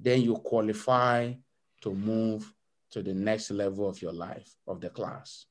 Then 0.00 0.22
you 0.22 0.36
qualify 0.36 1.34
to 1.82 1.94
move 1.94 2.50
to 2.92 3.02
the 3.02 3.12
next 3.12 3.50
level 3.50 3.86
of 3.90 4.00
your 4.00 4.14
life, 4.14 4.56
of 4.66 4.80
the 4.80 4.88
class. 4.88 5.44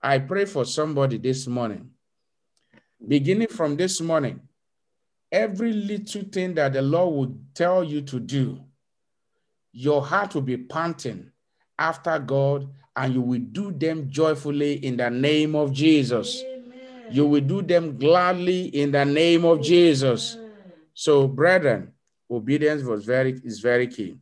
I 0.00 0.20
pray 0.20 0.46
for 0.46 0.64
somebody 0.64 1.18
this 1.18 1.46
morning. 1.46 1.90
Beginning 3.06 3.48
from 3.48 3.76
this 3.76 4.00
morning, 4.00 4.40
every 5.30 5.74
little 5.74 6.22
thing 6.22 6.54
that 6.54 6.72
the 6.72 6.80
Lord 6.80 7.14
would 7.14 7.54
tell 7.54 7.84
you 7.84 8.00
to 8.00 8.18
do, 8.18 8.64
your 9.72 10.04
heart 10.04 10.34
will 10.34 10.42
be 10.42 10.56
panting 10.56 11.30
after 11.78 12.18
God, 12.18 12.68
and 12.94 13.14
you 13.14 13.22
will 13.22 13.40
do 13.40 13.72
them 13.72 14.10
joyfully 14.10 14.74
in 14.84 14.96
the 14.98 15.10
name 15.10 15.54
of 15.54 15.72
Jesus. 15.72 16.42
Amen. 16.42 17.06
You 17.10 17.26
will 17.26 17.40
do 17.40 17.62
them 17.62 17.96
gladly 17.96 18.66
in 18.66 18.92
the 18.92 19.04
name 19.04 19.44
of 19.44 19.62
Jesus. 19.62 20.36
So, 20.94 21.26
brethren, 21.26 21.92
obedience 22.30 22.82
was 22.82 23.04
very 23.04 23.40
is 23.44 23.60
very 23.60 23.86
key. 23.86 24.18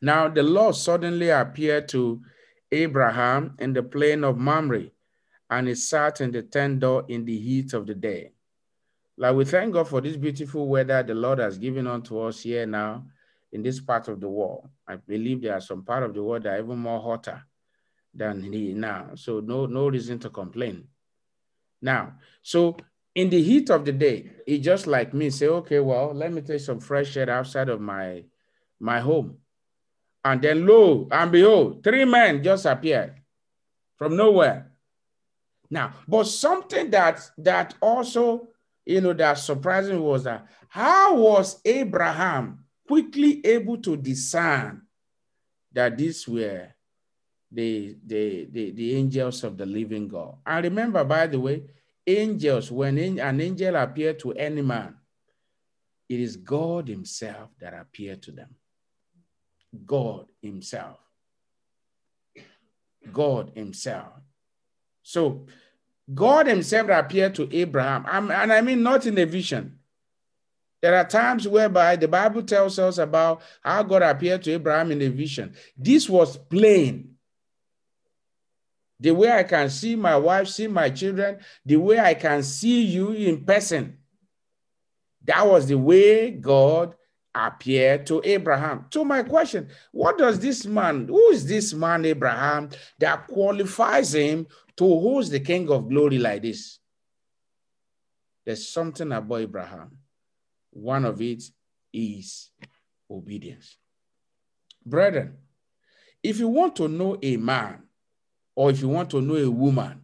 Now 0.00 0.28
the 0.28 0.42
Lord 0.42 0.74
suddenly 0.74 1.30
appeared 1.30 1.88
to 1.90 2.20
Abraham 2.70 3.54
in 3.58 3.72
the 3.72 3.82
plain 3.82 4.24
of 4.24 4.38
Mamre, 4.38 4.90
and 5.50 5.68
he 5.68 5.74
sat 5.74 6.20
in 6.20 6.30
the 6.30 6.42
tent 6.42 6.80
door 6.80 7.04
in 7.08 7.24
the 7.24 7.38
heat 7.38 7.72
of 7.72 7.86
the 7.86 7.94
day. 7.94 8.32
Like 9.16 9.34
we 9.34 9.44
thank 9.44 9.74
God 9.74 9.88
for 9.88 10.00
this 10.00 10.16
beautiful 10.16 10.68
weather 10.68 11.02
the 11.02 11.14
Lord 11.14 11.38
has 11.38 11.58
given 11.58 11.86
unto 11.86 12.18
us 12.20 12.40
here 12.40 12.66
now 12.66 13.04
in 13.52 13.62
this 13.62 13.80
part 13.80 14.08
of 14.08 14.20
the 14.20 14.28
world. 14.28 14.68
I 14.88 14.96
believe 14.96 15.42
there 15.42 15.54
are 15.54 15.60
some 15.60 15.84
part 15.84 16.02
of 16.02 16.14
the 16.14 16.22
world 16.22 16.42
that 16.44 16.54
are 16.54 16.64
even 16.64 16.78
more 16.78 17.00
hotter 17.00 17.42
than 18.14 18.42
he 18.42 18.72
now. 18.72 19.10
So 19.14 19.40
no, 19.40 19.66
no 19.66 19.88
reason 19.88 20.18
to 20.20 20.30
complain. 20.30 20.88
Now, 21.80 22.14
so 22.42 22.76
in 23.14 23.28
the 23.28 23.42
heat 23.42 23.70
of 23.70 23.84
the 23.84 23.92
day, 23.92 24.30
he 24.46 24.58
just 24.58 24.86
like 24.86 25.12
me 25.12 25.30
say, 25.30 25.46
okay, 25.48 25.80
well, 25.80 26.14
let 26.14 26.32
me 26.32 26.40
take 26.40 26.60
some 26.60 26.80
fresh 26.80 27.16
air 27.16 27.30
outside 27.30 27.68
of 27.68 27.80
my 27.80 28.24
my 28.80 29.00
home. 29.00 29.38
And 30.24 30.40
then 30.40 30.66
lo 30.66 31.08
and 31.10 31.30
behold, 31.30 31.84
three 31.84 32.04
men 32.04 32.42
just 32.42 32.64
appeared 32.64 33.14
from 33.96 34.16
nowhere. 34.16 34.72
Now, 35.70 35.94
but 36.06 36.24
something 36.24 36.90
that 36.90 37.20
that 37.38 37.74
also, 37.80 38.48
you 38.84 39.00
know, 39.00 39.12
that 39.12 39.38
surprising 39.38 40.00
was 40.00 40.24
that 40.24 40.46
how 40.68 41.16
was 41.16 41.60
Abraham 41.64 42.61
quickly 42.92 43.40
able 43.46 43.78
to 43.78 43.96
discern 43.96 44.82
that 45.72 45.96
these 45.96 46.28
were 46.28 46.68
the, 47.50 47.96
the, 48.04 48.46
the, 48.52 48.70
the 48.72 48.96
angels 48.96 49.44
of 49.44 49.56
the 49.56 49.64
living 49.64 50.08
God. 50.08 50.36
I 50.44 50.58
remember, 50.58 51.02
by 51.02 51.26
the 51.26 51.40
way, 51.40 51.62
angels, 52.06 52.70
when 52.70 52.98
an 52.98 53.40
angel 53.40 53.76
appeared 53.76 54.18
to 54.18 54.32
any 54.32 54.60
man, 54.60 54.94
it 56.06 56.20
is 56.20 56.36
God 56.36 56.88
Himself 56.88 57.48
that 57.60 57.72
appeared 57.72 58.20
to 58.24 58.32
them. 58.32 58.54
God 59.86 60.26
Himself. 60.42 60.98
God 63.10 63.52
Himself. 63.54 64.12
So, 65.02 65.46
God 66.12 66.46
Himself 66.46 66.90
appeared 66.90 67.34
to 67.36 67.48
Abraham, 67.56 68.04
and 68.30 68.52
I 68.52 68.60
mean 68.60 68.82
not 68.82 69.06
in 69.06 69.16
a 69.16 69.24
vision, 69.24 69.78
there 70.82 70.96
are 70.96 71.06
times 71.06 71.46
whereby 71.46 71.94
the 71.94 72.08
Bible 72.08 72.42
tells 72.42 72.76
us 72.80 72.98
about 72.98 73.40
how 73.62 73.84
God 73.84 74.02
appeared 74.02 74.42
to 74.42 74.52
Abraham 74.52 74.90
in 74.90 75.00
a 75.00 75.08
vision. 75.08 75.54
This 75.76 76.10
was 76.10 76.36
plain. 76.36 77.14
The 78.98 79.12
way 79.12 79.30
I 79.30 79.44
can 79.44 79.70
see 79.70 79.94
my 79.94 80.16
wife, 80.16 80.48
see 80.48 80.66
my 80.66 80.90
children, 80.90 81.38
the 81.64 81.76
way 81.76 82.00
I 82.00 82.14
can 82.14 82.42
see 82.42 82.82
you 82.82 83.12
in 83.12 83.44
person. 83.44 83.96
That 85.24 85.46
was 85.46 85.68
the 85.68 85.78
way 85.78 86.32
God 86.32 86.96
appeared 87.32 88.04
to 88.08 88.20
Abraham. 88.24 88.86
To 88.90 89.04
my 89.04 89.22
question, 89.22 89.68
what 89.92 90.18
does 90.18 90.40
this 90.40 90.66
man, 90.66 91.06
who 91.06 91.28
is 91.28 91.46
this 91.46 91.72
man, 91.72 92.04
Abraham, 92.04 92.70
that 92.98 93.28
qualifies 93.28 94.14
him 94.14 94.48
to 94.76 94.84
host 94.84 95.30
the 95.30 95.40
King 95.40 95.70
of 95.70 95.88
glory 95.88 96.18
like 96.18 96.42
this? 96.42 96.80
There's 98.44 98.68
something 98.68 99.12
about 99.12 99.40
Abraham. 99.40 100.01
One 100.72 101.04
of 101.04 101.20
it 101.20 101.44
is 101.92 102.50
obedience. 103.10 103.76
Brethren, 104.84 105.36
if 106.22 106.38
you 106.38 106.48
want 106.48 106.76
to 106.76 106.88
know 106.88 107.18
a 107.22 107.36
man 107.36 107.82
or 108.56 108.70
if 108.70 108.80
you 108.80 108.88
want 108.88 109.10
to 109.10 109.20
know 109.20 109.36
a 109.36 109.50
woman, 109.50 110.00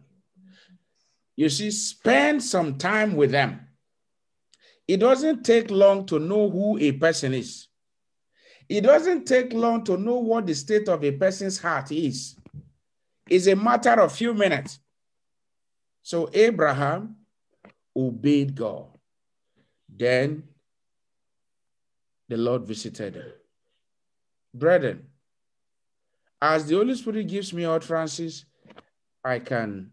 you 1.35 1.49
see, 1.49 1.71
spend 1.71 2.43
some 2.43 2.77
time 2.77 3.15
with 3.15 3.31
them. 3.31 3.61
It 4.87 4.97
doesn't 4.97 5.43
take 5.43 5.71
long 5.71 6.05
to 6.07 6.19
know 6.19 6.49
who 6.49 6.77
a 6.79 6.91
person 6.91 7.33
is. 7.33 7.67
It 8.67 8.81
doesn't 8.81 9.25
take 9.25 9.53
long 9.53 9.83
to 9.85 9.97
know 9.97 10.17
what 10.17 10.45
the 10.45 10.53
state 10.53 10.89
of 10.89 11.03
a 11.03 11.11
person's 11.11 11.57
heart 11.57 11.91
is. 11.91 12.35
It's 13.29 13.47
a 13.47 13.55
matter 13.55 14.01
of 14.01 14.11
few 14.11 14.33
minutes. 14.33 14.79
So 16.01 16.29
Abraham 16.33 17.15
obeyed 17.95 18.55
God. 18.55 18.87
Then 19.87 20.43
the 22.29 22.37
Lord 22.37 22.65
visited 22.65 23.15
him. 23.15 23.31
Brethren, 24.53 25.07
as 26.41 26.65
the 26.65 26.75
Holy 26.75 26.95
Spirit 26.95 27.27
gives 27.27 27.51
me 27.51 27.65
utterances, 27.65 28.45
I 29.25 29.39
can 29.39 29.91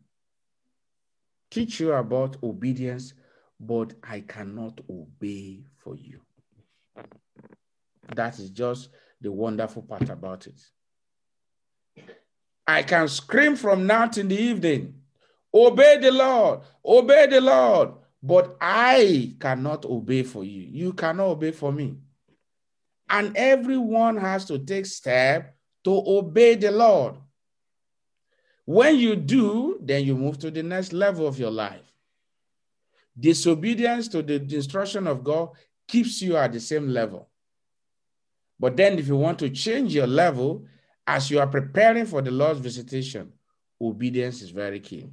teach 1.50 1.81
you 1.81 1.93
about 1.93 2.37
obedience, 2.43 3.14
but 3.59 3.95
I 4.02 4.21
cannot 4.21 4.81
obey 4.88 5.64
for 5.76 5.97
you. 5.97 6.21
That 8.14 8.38
is 8.38 8.50
just 8.50 8.90
the 9.21 9.33
wonderful 9.33 9.83
part 9.83 10.09
about 10.11 10.47
it. 10.47 10.61
I 12.66 12.83
can 12.83 13.09
scream 13.09 13.57
from 13.57 13.87
now 13.87 14.07
till 14.07 14.26
the 14.26 14.38
evening, 14.38 14.95
obey 15.55 15.99
the 15.99 16.11
Lord, 16.11 16.61
obey 16.85 17.26
the 17.26 17.40
Lord, 17.40 17.95
but 18.23 18.57
I 18.61 19.35
cannot 19.40 19.85
obey 19.85 20.23
for 20.23 20.45
you. 20.45 20.62
You 20.62 20.93
cannot 20.93 21.28
obey 21.28 21.52
for 21.52 21.73
me. 21.73 21.97
And 23.08 23.36
everyone 23.36 24.16
has 24.16 24.44
to 24.46 24.58
take 24.58 24.86
step 24.86 25.56
to 25.84 26.02
obey 26.06 26.56
the 26.56 26.70
Lord. 26.70 27.14
When 28.64 28.96
you 28.96 29.14
do, 29.14 29.78
then 29.80 30.04
you 30.04 30.16
move 30.16 30.38
to 30.40 30.50
the 30.50 30.62
next 30.62 30.92
level 30.92 31.26
of 31.26 31.38
your 31.38 31.52
life. 31.52 31.92
Disobedience 33.18 34.08
to 34.08 34.22
the 34.22 34.34
instruction 34.34 35.06
of 35.06 35.22
God 35.22 35.50
keeps 35.86 36.20
you 36.20 36.36
at 36.36 36.52
the 36.52 36.60
same 36.60 36.88
level. 36.88 37.28
But 38.58 38.76
then, 38.76 38.98
if 38.98 39.06
you 39.06 39.16
want 39.16 39.38
to 39.40 39.50
change 39.50 39.94
your 39.94 40.06
level 40.06 40.66
as 41.06 41.30
you 41.30 41.38
are 41.38 41.46
preparing 41.46 42.06
for 42.06 42.22
the 42.22 42.30
Lord's 42.30 42.58
visitation, 42.58 43.32
obedience 43.80 44.42
is 44.42 44.50
very 44.50 44.80
key. 44.80 45.08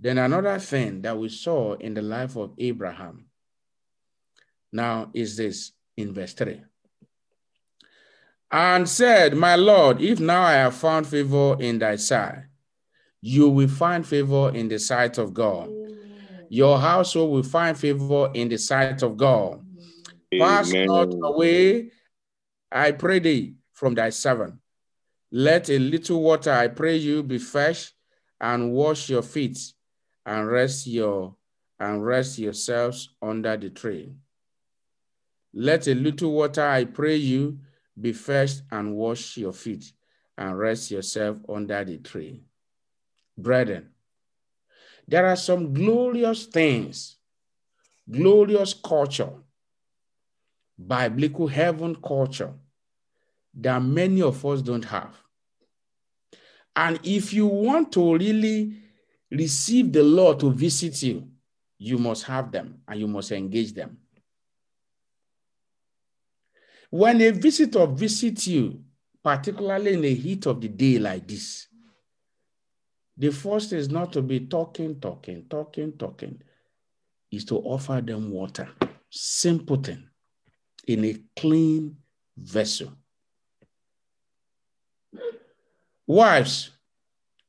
Then, 0.00 0.18
another 0.18 0.58
thing 0.58 1.02
that 1.02 1.16
we 1.16 1.28
saw 1.28 1.74
in 1.74 1.94
the 1.94 2.02
life 2.02 2.36
of 2.36 2.54
Abraham 2.58 3.26
now 4.72 5.10
is 5.14 5.36
this 5.36 5.72
in 5.96 6.12
verse 6.12 6.34
3 6.34 6.62
and 8.50 8.88
said, 8.88 9.34
My 9.36 9.56
Lord, 9.56 10.00
if 10.00 10.20
now 10.20 10.42
I 10.42 10.52
have 10.54 10.74
found 10.74 11.06
favor 11.06 11.56
in 11.60 11.78
thy 11.78 11.96
sight, 11.96 12.44
you 13.20 13.48
will 13.48 13.68
find 13.68 14.06
favor 14.06 14.54
in 14.54 14.68
the 14.68 14.78
sight 14.78 15.18
of 15.18 15.34
God. 15.34 15.70
Your 16.48 16.78
household 16.78 17.32
will 17.32 17.42
find 17.42 17.76
favor 17.76 18.30
in 18.34 18.48
the 18.48 18.56
sight 18.56 19.02
of 19.02 19.16
God. 19.16 19.64
Pass 20.38 20.72
not 20.72 21.12
away, 21.22 21.90
I 22.70 22.92
pray 22.92 23.18
thee, 23.18 23.54
from 23.72 23.94
thy 23.94 24.10
servant. 24.10 24.54
Let 25.32 25.70
a 25.70 25.78
little 25.78 26.22
water, 26.22 26.52
I 26.52 26.68
pray 26.68 26.96
you, 26.96 27.22
be 27.22 27.38
fresh, 27.38 27.92
and 28.40 28.72
wash 28.72 29.08
your 29.08 29.22
feet, 29.22 29.58
and 30.24 30.48
rest 30.48 30.86
your 30.86 31.34
and 31.78 32.04
rest 32.04 32.38
yourselves 32.38 33.10
under 33.20 33.56
the 33.56 33.70
tree. 33.70 34.14
Let 35.52 35.88
a 35.88 35.94
little 35.94 36.32
water, 36.32 36.64
I 36.66 36.84
pray 36.84 37.16
you, 37.16 37.58
be 38.00 38.12
first 38.12 38.62
and 38.70 38.94
wash 38.94 39.36
your 39.36 39.52
feet, 39.52 39.92
and 40.36 40.58
rest 40.58 40.90
yourself 40.90 41.38
under 41.48 41.84
the 41.84 41.98
tree. 41.98 42.42
Brethren, 43.38 43.90
there 45.08 45.26
are 45.26 45.36
some 45.36 45.72
glorious 45.72 46.46
things, 46.46 47.16
glorious 48.10 48.74
culture, 48.74 49.32
biblical 50.78 51.46
heaven 51.46 51.96
culture 51.96 52.52
that 53.54 53.82
many 53.82 54.20
of 54.20 54.44
us 54.44 54.60
don't 54.60 54.84
have. 54.84 55.14
And 56.74 57.00
if 57.02 57.32
you 57.32 57.46
want 57.46 57.92
to 57.92 58.16
really 58.16 58.74
receive 59.30 59.92
the 59.92 60.02
Lord 60.02 60.40
to 60.40 60.52
visit 60.52 61.02
you, 61.02 61.28
you 61.78 61.98
must 61.98 62.24
have 62.24 62.52
them 62.52 62.82
and 62.86 63.00
you 63.00 63.08
must 63.08 63.32
engage 63.32 63.72
them. 63.72 63.98
When 66.90 67.20
a 67.20 67.30
visitor 67.30 67.86
visits 67.86 68.46
you, 68.46 68.82
particularly 69.22 69.94
in 69.94 70.02
the 70.02 70.14
heat 70.14 70.46
of 70.46 70.60
the 70.60 70.68
day 70.68 70.98
like 70.98 71.26
this, 71.26 71.66
the 73.16 73.32
first 73.32 73.72
is 73.72 73.88
not 73.88 74.12
to 74.12 74.22
be 74.22 74.40
talking, 74.40 75.00
talking, 75.00 75.46
talking, 75.48 75.92
talking, 75.98 76.42
is 77.32 77.44
to 77.46 77.56
offer 77.56 78.00
them 78.00 78.30
water. 78.30 78.68
Simple 79.10 79.76
thing 79.76 80.08
in 80.86 81.04
a 81.04 81.16
clean 81.34 81.96
vessel. 82.36 82.92
Wives, 86.06 86.70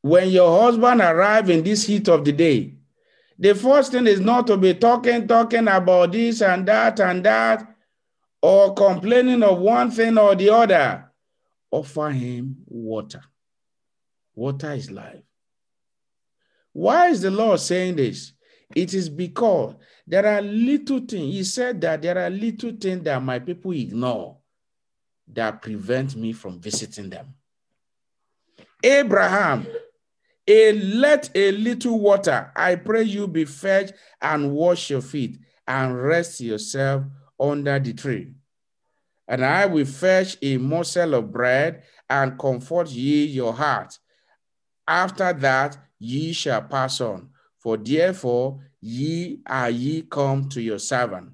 when 0.02 0.30
your 0.30 0.62
husband 0.62 1.02
arrives 1.02 1.50
in 1.50 1.64
this 1.64 1.86
heat 1.86 2.08
of 2.08 2.26
the 2.26 2.32
day, 2.32 2.74
the 3.38 3.54
first 3.54 3.92
thing 3.92 4.08
is 4.08 4.20
not 4.20 4.48
to 4.48 4.58
be 4.58 4.74
talking, 4.74 5.28
talking 5.28 5.68
about 5.68 6.12
this 6.12 6.42
and 6.42 6.68
that 6.68 7.00
and 7.00 7.24
that, 7.24 7.76
or 8.42 8.74
complaining 8.74 9.44
of 9.44 9.60
one 9.60 9.92
thing 9.92 10.18
or 10.18 10.36
the 10.36 10.50
other. 10.50 11.12
Offer 11.72 12.12
him 12.12 12.58
water. 12.66 13.22
Water 14.36 14.74
is 14.74 14.90
life. 14.90 15.24
Why 16.72 17.10
is 17.10 17.22
the 17.22 17.32
Lord 17.32 17.60
saying 17.60 17.96
this? 17.96 18.34
It 18.76 18.94
is 18.94 19.10
because 19.10 19.76
there 20.06 20.26
are 20.26 20.42
little 20.42 21.00
things. 21.00 21.34
He 21.34 21.44
said 21.44 21.82
that 21.82 22.02
there 22.02 22.18
are 22.18 22.30
little 22.30 22.72
things 22.80 23.04
that 23.04 23.22
my 23.22 23.40
people 23.40 23.72
ignore 23.72 24.38
that 25.34 25.62
prevent 25.62 26.16
me 26.16 26.34
from 26.34 26.60
visiting 26.60 27.10
them. 27.10 27.34
Abraham, 28.84 29.68
a, 30.48 30.72
let 30.74 31.30
a 31.36 31.52
little 31.52 32.00
water, 32.00 32.52
I 32.56 32.76
pray 32.76 33.04
you 33.04 33.28
be 33.28 33.46
fetched 33.46 33.94
and 34.22 34.52
wash 34.54 34.90
your 34.90 35.02
feet 35.02 35.40
and 35.68 36.02
rest 36.02 36.40
yourself 36.40 37.04
under 37.40 37.80
the 37.80 37.94
tree. 37.94 38.34
And 39.28 39.44
I 39.44 39.66
will 39.66 39.86
fetch 39.86 40.38
a 40.42 40.58
morsel 40.58 41.16
of 41.16 41.32
bread 41.32 41.84
and 42.10 42.40
comfort 42.40 42.90
ye 42.90 43.26
your 43.26 43.54
heart. 43.54 43.98
After 44.88 45.34
that, 45.34 45.78
ye 46.00 46.32
shall 46.32 46.62
pass 46.62 47.02
on. 47.02 47.30
For 47.58 47.76
therefore 47.76 48.60
ye 48.80 49.42
are 49.46 49.70
ye 49.70 50.04
come 50.04 50.48
to 50.50 50.62
your 50.62 50.80
servant. 50.80 51.32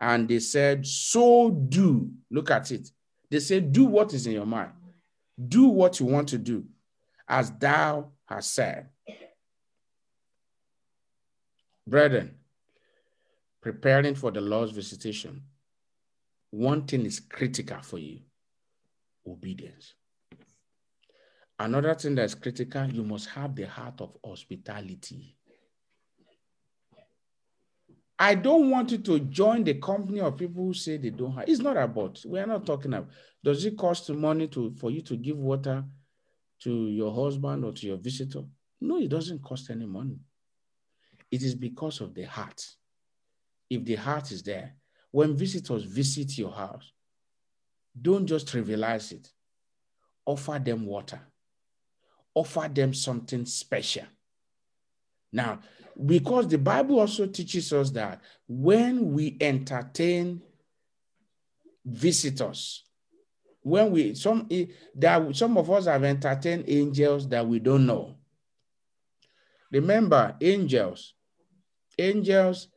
And 0.00 0.28
they 0.28 0.40
said, 0.40 0.86
So 0.86 1.50
do. 1.50 2.10
Look 2.30 2.50
at 2.50 2.70
it. 2.72 2.90
They 3.30 3.40
said, 3.40 3.72
Do 3.72 3.84
what 3.84 4.12
is 4.12 4.26
in 4.26 4.32
your 4.32 4.46
mind. 4.46 4.72
Do 5.48 5.68
what 5.68 6.00
you 6.00 6.06
want 6.06 6.28
to 6.30 6.38
do, 6.38 6.64
as 7.28 7.50
thou 7.52 8.10
hast 8.26 8.54
said. 8.54 8.88
Brethren, 11.86 12.35
preparing 13.66 14.14
for 14.14 14.30
the 14.30 14.40
Lord's 14.40 14.70
visitation, 14.70 15.42
one 16.50 16.86
thing 16.86 17.04
is 17.04 17.18
critical 17.18 17.78
for 17.82 17.98
you 17.98 18.20
obedience. 19.26 19.94
Another 21.58 21.92
thing 21.96 22.14
that's 22.14 22.36
critical, 22.36 22.86
you 22.86 23.02
must 23.02 23.28
have 23.30 23.56
the 23.56 23.64
heart 23.64 24.00
of 24.00 24.16
hospitality. 24.24 25.36
I 28.16 28.36
don't 28.36 28.70
want 28.70 28.92
you 28.92 28.98
to 28.98 29.18
join 29.18 29.64
the 29.64 29.74
company 29.74 30.20
of 30.20 30.36
people 30.36 30.66
who 30.66 30.72
say 30.72 30.96
they 30.96 31.10
don't 31.10 31.34
have. 31.34 31.48
It's 31.48 31.58
not 31.58 31.76
about, 31.76 32.22
we 32.24 32.38
are 32.38 32.46
not 32.46 32.64
talking 32.64 32.94
about, 32.94 33.10
does 33.42 33.64
it 33.64 33.76
cost 33.76 34.08
money 34.10 34.46
to 34.46 34.76
for 34.76 34.92
you 34.92 35.00
to 35.00 35.16
give 35.16 35.38
water 35.38 35.82
to 36.60 36.70
your 36.70 37.12
husband 37.12 37.64
or 37.64 37.72
to 37.72 37.84
your 37.84 37.96
visitor? 37.96 38.44
No, 38.80 38.98
it 38.98 39.08
doesn't 39.08 39.42
cost 39.42 39.70
any 39.70 39.86
money. 39.86 40.20
It 41.32 41.42
is 41.42 41.56
because 41.56 42.00
of 42.00 42.14
the 42.14 42.22
heart. 42.22 42.64
If 43.68 43.84
the 43.84 43.96
heart 43.96 44.30
is 44.32 44.42
there, 44.42 44.74
when 45.10 45.36
visitors 45.36 45.84
visit 45.84 46.36
your 46.38 46.52
house, 46.52 46.92
don't 48.00 48.26
just 48.26 48.46
trivialize 48.46 49.12
it. 49.12 49.30
Offer 50.24 50.58
them 50.58 50.86
water 50.86 51.20
offer 52.36 52.68
them 52.68 52.92
something 52.92 53.46
special. 53.46 54.04
Now, 55.32 55.60
because 56.04 56.46
the 56.46 56.58
Bible 56.58 57.00
also 57.00 57.26
teaches 57.26 57.72
us 57.72 57.90
that 57.92 58.20
when 58.46 59.12
we 59.12 59.38
entertain 59.40 60.42
visitors, 61.84 62.84
when 63.62 63.90
we 63.90 64.14
some 64.14 64.46
eh, 64.50 64.66
that 64.94 65.34
some 65.34 65.56
of 65.56 65.70
us 65.70 65.86
have 65.86 66.04
entertained 66.04 66.64
angels 66.68 67.26
that 67.30 67.46
we 67.46 67.58
don't 67.58 67.86
know. 67.86 68.16
Remember, 69.72 70.36
angels, 70.40 71.14
angels, 71.98 72.68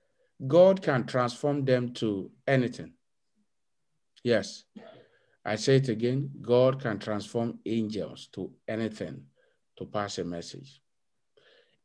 God 0.45 0.81
can 0.81 1.05
transform 1.05 1.65
them 1.65 1.93
to 1.95 2.31
anything. 2.47 2.93
Yes, 4.23 4.63
I 5.43 5.55
say 5.55 5.77
it 5.77 5.89
again 5.89 6.31
God 6.41 6.81
can 6.81 6.99
transform 6.99 7.59
angels 7.65 8.29
to 8.33 8.51
anything 8.67 9.23
to 9.77 9.85
pass 9.85 10.17
a 10.17 10.23
message. 10.23 10.81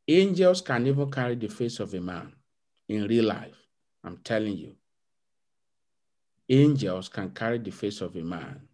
Angels 0.07 0.61
can 0.61 0.85
even 0.85 1.09
carry 1.09 1.35
the 1.35 1.47
face 1.47 1.79
of 1.79 1.93
a 1.93 1.99
man 1.99 2.33
in 2.87 3.07
real 3.07 3.25
life. 3.25 3.55
I'm 4.03 4.17
telling 4.17 4.55
you. 4.55 4.75
Angels 6.47 7.09
can 7.09 7.31
carry 7.31 7.57
the 7.57 7.71
face 7.71 8.01
of 8.01 8.15
a 8.15 8.21
man. 8.21 8.67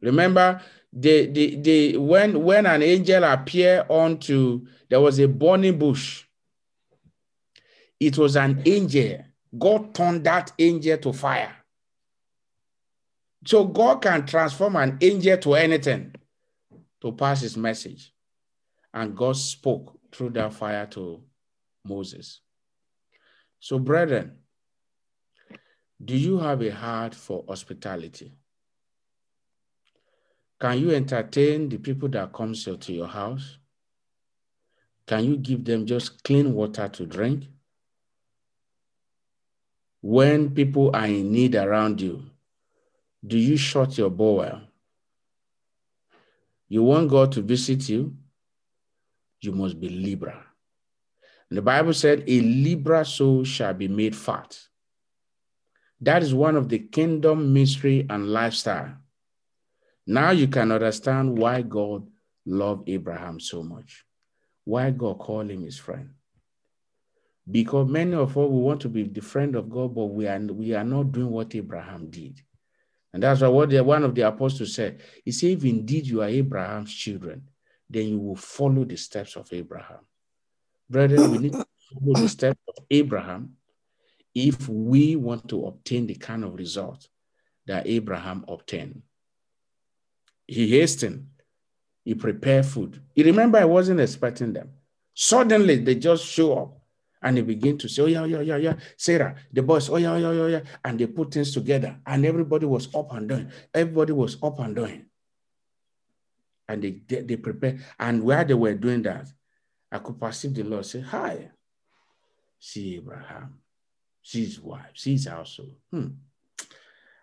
Remember, 0.00 0.60
the, 0.92 1.26
the, 1.26 1.56
the, 1.56 1.96
when, 1.96 2.42
when 2.42 2.66
an 2.66 2.82
angel 2.82 3.22
appeared 3.24 3.86
onto, 3.88 4.66
there 4.88 5.00
was 5.00 5.18
a 5.20 5.28
burning 5.28 5.78
bush. 5.78 6.24
It 8.00 8.16
was 8.18 8.36
an 8.36 8.62
angel. 8.64 9.24
God 9.58 9.94
turned 9.94 10.24
that 10.24 10.52
angel 10.58 10.98
to 10.98 11.12
fire. 11.12 11.54
So 13.46 13.64
God 13.64 14.02
can 14.02 14.26
transform 14.26 14.76
an 14.76 14.98
angel 15.00 15.38
to 15.38 15.54
anything 15.54 16.14
to 17.00 17.12
pass 17.12 17.40
his 17.40 17.56
message. 17.56 18.12
And 18.92 19.16
God 19.16 19.36
spoke 19.36 19.98
through 20.12 20.30
that 20.30 20.52
fire 20.52 20.86
to 20.86 21.22
Moses. 21.84 22.40
So, 23.60 23.78
brethren, 23.78 24.38
do 26.02 26.16
you 26.16 26.38
have 26.38 26.62
a 26.62 26.70
heart 26.70 27.14
for 27.14 27.44
hospitality? 27.48 28.32
Can 30.60 30.78
you 30.78 30.90
entertain 30.90 31.68
the 31.68 31.78
people 31.78 32.08
that 32.10 32.32
comes 32.32 32.64
to 32.64 32.92
your 32.92 33.06
house? 33.06 33.58
Can 35.06 35.24
you 35.24 35.36
give 35.36 35.64
them 35.64 35.86
just 35.86 36.22
clean 36.22 36.54
water 36.54 36.88
to 36.88 37.06
drink? 37.06 37.44
When 40.00 40.50
people 40.50 40.90
are 40.94 41.06
in 41.06 41.32
need 41.32 41.54
around 41.54 42.00
you, 42.00 42.24
do 43.26 43.36
you 43.36 43.56
shut 43.56 43.98
your 43.98 44.10
bowel? 44.10 44.60
You 46.68 46.82
want 46.82 47.10
God 47.10 47.32
to 47.32 47.42
visit 47.42 47.88
you? 47.88 48.16
You 49.40 49.52
must 49.52 49.80
be 49.80 49.88
liberal. 49.88 50.40
And 51.50 51.56
the 51.56 51.62
Bible 51.62 51.94
said, 51.94 52.24
a 52.26 52.40
liberal 52.40 53.04
soul 53.04 53.44
shall 53.44 53.74
be 53.74 53.88
made 53.88 54.14
fat. 54.14 54.58
That 56.00 56.22
is 56.22 56.34
one 56.34 56.56
of 56.56 56.68
the 56.68 56.78
kingdom 56.78 57.52
mystery 57.52 58.06
and 58.08 58.28
lifestyle. 58.28 58.96
Now 60.06 60.30
you 60.30 60.46
can 60.46 60.70
understand 60.70 61.38
why 61.38 61.62
God 61.62 62.06
loved 62.46 62.88
Abraham 62.88 63.40
so 63.40 63.62
much, 63.62 64.04
why 64.64 64.90
God 64.90 65.18
called 65.18 65.50
him 65.50 65.62
his 65.62 65.78
friend. 65.78 66.10
Because 67.50 67.88
many 67.88 68.14
of 68.14 68.30
us 68.30 68.36
we 68.36 68.60
want 68.60 68.80
to 68.82 68.88
be 68.88 69.04
the 69.04 69.22
friend 69.22 69.56
of 69.56 69.70
God, 69.70 69.94
but 69.94 70.06
we 70.06 70.26
are, 70.26 70.38
we 70.38 70.74
are 70.74 70.84
not 70.84 71.12
doing 71.12 71.30
what 71.30 71.54
Abraham 71.54 72.10
did. 72.10 72.40
And 73.12 73.22
that's 73.22 73.40
why 73.40 73.48
what 73.48 73.70
the, 73.70 73.82
one 73.82 74.04
of 74.04 74.14
the 74.14 74.22
apostles 74.22 74.74
said. 74.74 75.00
He 75.24 75.32
said, 75.32 75.50
if 75.50 75.64
indeed 75.64 76.06
you 76.06 76.20
are 76.22 76.28
Abraham's 76.28 76.92
children, 76.92 77.48
then 77.88 78.08
you 78.08 78.18
will 78.18 78.36
follow 78.36 78.84
the 78.84 78.96
steps 78.96 79.34
of 79.36 79.50
Abraham. 79.52 80.00
Brethren, 80.90 81.30
we 81.30 81.38
need 81.38 81.52
to 81.52 81.66
follow 81.94 82.20
the 82.22 82.28
steps 82.28 82.60
of 82.68 82.84
Abraham 82.90 83.54
if 84.34 84.68
we 84.68 85.16
want 85.16 85.48
to 85.48 85.66
obtain 85.66 86.06
the 86.06 86.14
kind 86.16 86.44
of 86.44 86.54
result 86.54 87.08
that 87.66 87.86
Abraham 87.86 88.44
obtained. 88.46 89.02
He 90.46 90.78
hastened, 90.78 91.28
he 92.04 92.14
prepared 92.14 92.66
food. 92.66 93.02
You 93.14 93.24
remember, 93.24 93.58
I 93.58 93.64
wasn't 93.64 94.00
expecting 94.00 94.52
them. 94.52 94.70
Suddenly, 95.14 95.76
they 95.76 95.94
just 95.94 96.24
show 96.24 96.58
up 96.58 96.77
and 97.22 97.36
they 97.36 97.42
begin 97.42 97.78
to 97.78 97.88
say, 97.88 98.02
Oh, 98.02 98.06
yeah, 98.06 98.24
yeah, 98.24 98.40
yeah, 98.40 98.56
yeah. 98.56 98.74
Sarah, 98.96 99.34
the 99.52 99.62
boys, 99.62 99.88
oh, 99.88 99.96
yeah, 99.96 100.16
yeah, 100.16 100.32
yeah, 100.32 100.46
yeah. 100.46 100.60
And 100.84 100.98
they 100.98 101.06
put 101.06 101.32
things 101.32 101.52
together, 101.52 101.98
and 102.06 102.24
everybody 102.24 102.66
was 102.66 102.94
up 102.94 103.12
and 103.12 103.28
doing. 103.28 103.50
Everybody 103.74 104.12
was 104.12 104.36
up 104.42 104.58
and 104.60 104.76
doing. 104.76 105.06
And 106.68 106.82
they, 106.82 107.00
they, 107.06 107.22
they 107.22 107.36
prepare. 107.36 107.78
And 107.98 108.22
while 108.22 108.44
they 108.44 108.54
were 108.54 108.74
doing 108.74 109.02
that, 109.02 109.28
I 109.90 109.98
could 109.98 110.20
perceive 110.20 110.54
the 110.54 110.62
Lord 110.64 110.84
say, 110.86 111.00
Hi, 111.00 111.50
see 112.58 112.96
Abraham, 112.96 113.58
see 114.22 114.44
his 114.44 114.60
wife, 114.60 114.92
see 114.94 115.12
his 115.12 115.26
household. 115.26 115.74
Hmm. 115.90 116.08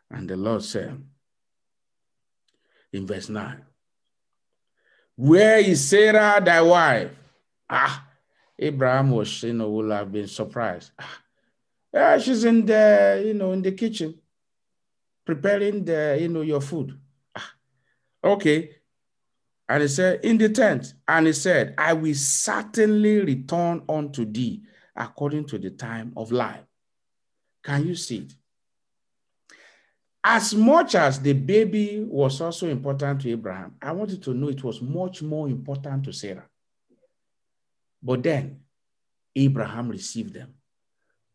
And 0.10 0.29
the 0.29 0.38
Lord 0.38 0.63
said 0.63 1.01
in 2.91 3.05
verse 3.05 3.29
9, 3.29 3.62
Where 5.15 5.60
is 5.60 5.88
Sarah, 5.88 6.41
thy 6.43 6.62
wife? 6.62 7.12
Ah, 7.69 8.04
Abraham 8.57 9.11
was, 9.11 9.43
you 9.43 9.53
know, 9.53 9.69
will 9.69 9.91
have 9.91 10.11
been 10.11 10.27
surprised. 10.27 10.91
Ah, 10.99 11.19
yeah, 11.93 12.17
she's 12.17 12.43
in 12.43 12.65
the, 12.65 13.23
you 13.25 13.33
know, 13.33 13.51
in 13.51 13.61
the 13.61 13.71
kitchen, 13.71 14.15
preparing 15.25 15.83
the, 15.83 16.17
you 16.19 16.27
know, 16.27 16.41
your 16.41 16.61
food. 16.61 16.97
Ah, 17.35 17.53
okay. 18.23 18.71
And 19.67 19.81
he 19.81 19.87
said, 19.87 20.23
in 20.23 20.37
the 20.37 20.49
tent. 20.49 20.93
And 21.07 21.27
he 21.27 21.33
said, 21.33 21.73
I 21.77 21.93
will 21.93 22.13
certainly 22.13 23.21
return 23.21 23.81
unto 23.89 24.25
thee 24.25 24.61
according 24.95 25.45
to 25.45 25.57
the 25.57 25.71
time 25.71 26.13
of 26.15 26.31
life. 26.31 26.63
Can 27.63 27.87
you 27.87 27.95
see 27.95 28.19
it? 28.19 28.33
As 30.23 30.55
much 30.55 30.95
as 30.95 31.19
the 31.19 31.33
baby 31.33 32.03
was 32.07 32.41
also 32.41 32.67
important 32.67 33.21
to 33.21 33.31
Abraham, 33.31 33.75
I 33.81 33.91
wanted 33.91 34.23
to 34.23 34.33
know 34.33 34.49
it 34.49 34.63
was 34.63 34.81
much 34.81 35.21
more 35.21 35.47
important 35.47 36.03
to 36.05 36.13
Sarah. 36.13 36.47
But 38.05 38.21
then 38.21 38.59
Abraham 39.35 39.89
received 39.89 40.35
them, 40.35 40.53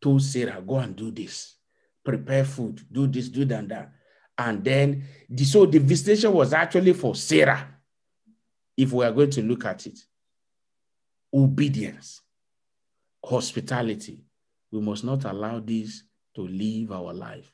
told 0.00 0.22
Sarah, 0.22 0.62
go 0.64 0.76
and 0.76 0.94
do 0.94 1.11
this, 1.11 1.56
prepare 2.04 2.44
food, 2.44 2.80
do 2.92 3.09
this, 3.09 3.28
do 3.28 3.44
that, 3.44 3.59
and 3.59 3.68
that. 3.70 3.92
And 4.38 4.64
then, 4.64 5.02
the, 5.28 5.44
so 5.44 5.66
the 5.66 5.78
visitation 5.78 6.33
was 6.33 6.52
actually 6.52 6.92
for 6.92 7.16
Sarah 7.16 7.66
if 8.76 8.92
we 8.92 9.04
are 9.04 9.11
going 9.11 9.30
to 9.30 9.42
look 9.42 9.64
at 9.64 9.85
it. 9.88 9.98
Obedience, 11.35 12.22
hospitality. 13.24 14.24
We 14.70 14.80
must 14.80 15.02
not 15.02 15.24
allow 15.24 15.59
this 15.59 16.04
to 16.37 16.46
live 16.46 16.92
our 16.92 17.12
life. 17.12 17.52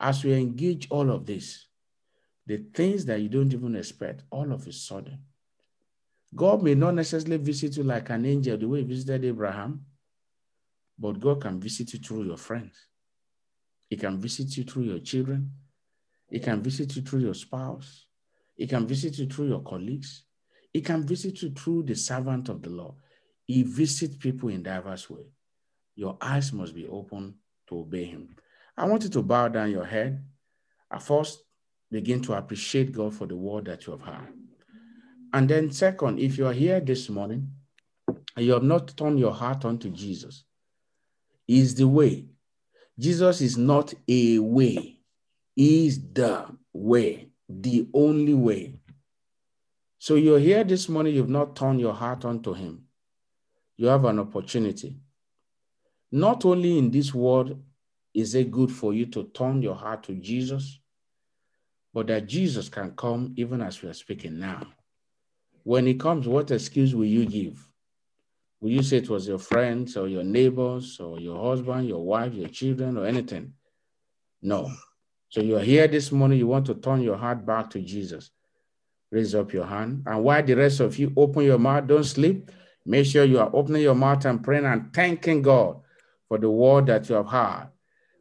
As 0.00 0.24
we 0.24 0.32
engage 0.32 0.88
all 0.90 1.10
of 1.10 1.26
this, 1.26 1.66
the 2.46 2.64
things 2.72 3.04
that 3.04 3.20
you 3.20 3.28
don't 3.28 3.52
even 3.52 3.76
expect, 3.76 4.22
all 4.30 4.50
of 4.50 4.66
a 4.66 4.72
sudden, 4.72 5.18
God 6.34 6.62
may 6.62 6.74
not 6.74 6.94
necessarily 6.94 7.36
visit 7.36 7.76
you 7.76 7.84
like 7.84 8.10
an 8.10 8.26
angel 8.26 8.56
the 8.56 8.68
way 8.68 8.80
he 8.80 8.84
visited 8.84 9.24
Abraham, 9.24 9.84
but 10.98 11.20
God 11.20 11.40
can 11.42 11.60
visit 11.60 11.92
you 11.92 12.00
through 12.00 12.24
your 12.24 12.36
friends. 12.36 12.88
He 13.88 13.96
can 13.96 14.18
visit 14.18 14.56
you 14.56 14.64
through 14.64 14.84
your 14.84 14.98
children. 14.98 15.52
He 16.28 16.40
can 16.40 16.62
visit 16.62 16.96
you 16.96 17.02
through 17.02 17.20
your 17.20 17.34
spouse. 17.34 18.06
He 18.56 18.66
can 18.66 18.86
visit 18.86 19.18
you 19.18 19.26
through 19.26 19.48
your 19.48 19.62
colleagues. 19.62 20.24
He 20.72 20.80
can 20.80 21.06
visit 21.06 21.42
you 21.42 21.50
through 21.50 21.84
the 21.84 21.94
servant 21.94 22.48
of 22.48 22.62
the 22.62 22.70
Lord. 22.70 22.94
He 23.44 23.62
visits 23.62 24.16
people 24.16 24.48
in 24.48 24.62
diverse 24.62 25.08
ways. 25.08 25.26
Your 25.94 26.16
eyes 26.20 26.52
must 26.52 26.74
be 26.74 26.88
open 26.88 27.34
to 27.68 27.78
obey 27.80 28.06
him. 28.06 28.34
I 28.76 28.86
want 28.86 29.04
you 29.04 29.10
to 29.10 29.22
bow 29.22 29.48
down 29.48 29.70
your 29.70 29.84
head. 29.84 30.24
I 30.90 30.98
first 30.98 31.44
begin 31.90 32.20
to 32.22 32.32
appreciate 32.32 32.92
God 32.92 33.14
for 33.14 33.26
the 33.26 33.36
word 33.36 33.66
that 33.66 33.86
you 33.86 33.92
have 33.92 34.02
heard. 34.02 34.32
And 35.34 35.48
then, 35.48 35.72
second, 35.72 36.20
if 36.20 36.38
you 36.38 36.46
are 36.46 36.52
here 36.52 36.78
this 36.78 37.10
morning 37.10 37.50
and 38.06 38.46
you 38.46 38.52
have 38.52 38.62
not 38.62 38.96
turned 38.96 39.18
your 39.18 39.32
heart 39.32 39.64
onto 39.64 39.90
Jesus, 39.90 40.44
is 41.48 41.74
the 41.74 41.88
way. 41.88 42.26
Jesus 42.96 43.40
is 43.40 43.58
not 43.58 43.92
a 44.06 44.38
way, 44.38 45.00
he 45.56 45.86
is 45.88 46.00
the 46.12 46.46
way 46.72 47.30
the 47.48 47.88
only 47.92 48.32
way. 48.32 48.76
So 49.98 50.14
you're 50.14 50.38
here 50.38 50.62
this 50.62 50.88
morning, 50.88 51.16
you've 51.16 51.28
not 51.28 51.56
turned 51.56 51.80
your 51.80 51.94
heart 51.94 52.24
onto 52.24 52.54
Him. 52.54 52.84
You 53.76 53.88
have 53.88 54.04
an 54.04 54.20
opportunity. 54.20 54.98
Not 56.12 56.44
only 56.44 56.78
in 56.78 56.92
this 56.92 57.12
world 57.12 57.60
is 58.14 58.36
it 58.36 58.52
good 58.52 58.70
for 58.70 58.94
you 58.94 59.06
to 59.06 59.24
turn 59.34 59.62
your 59.62 59.74
heart 59.74 60.04
to 60.04 60.14
Jesus, 60.14 60.78
but 61.92 62.06
that 62.06 62.28
Jesus 62.28 62.68
can 62.68 62.92
come 62.92 63.34
even 63.36 63.60
as 63.60 63.82
we 63.82 63.88
are 63.88 63.94
speaking 63.94 64.38
now. 64.38 64.64
When 65.64 65.86
He 65.86 65.94
comes, 65.94 66.28
what 66.28 66.50
excuse 66.50 66.94
will 66.94 67.04
you 67.04 67.26
give? 67.26 67.66
Will 68.60 68.70
you 68.70 68.82
say 68.82 68.98
it 68.98 69.10
was 69.10 69.26
your 69.28 69.38
friends 69.38 69.96
or 69.96 70.08
your 70.08 70.24
neighbors 70.24 70.98
or 71.00 71.20
your 71.20 71.42
husband, 71.42 71.88
your 71.88 72.04
wife, 72.04 72.32
your 72.32 72.48
children, 72.48 72.96
or 72.96 73.06
anything? 73.06 73.52
No. 74.40 74.70
So 75.28 75.40
you're 75.40 75.60
here 75.60 75.88
this 75.88 76.12
morning, 76.12 76.38
you 76.38 76.46
want 76.46 76.66
to 76.66 76.74
turn 76.74 77.02
your 77.02 77.16
heart 77.16 77.44
back 77.44 77.70
to 77.70 77.80
Jesus. 77.80 78.30
Raise 79.10 79.34
up 79.34 79.52
your 79.52 79.66
hand. 79.66 80.04
And 80.06 80.22
while 80.22 80.42
the 80.42 80.54
rest 80.54 80.80
of 80.80 80.98
you 80.98 81.12
open 81.16 81.44
your 81.44 81.58
mouth, 81.58 81.86
don't 81.86 82.04
sleep. 82.04 82.50
Make 82.86 83.06
sure 83.06 83.24
you 83.24 83.38
are 83.38 83.50
opening 83.52 83.82
your 83.82 83.94
mouth 83.94 84.24
and 84.24 84.42
praying 84.42 84.66
and 84.66 84.92
thanking 84.92 85.42
God 85.42 85.80
for 86.28 86.38
the 86.38 86.50
word 86.50 86.86
that 86.86 87.08
you 87.08 87.16
have 87.16 87.28
heard. 87.28 87.68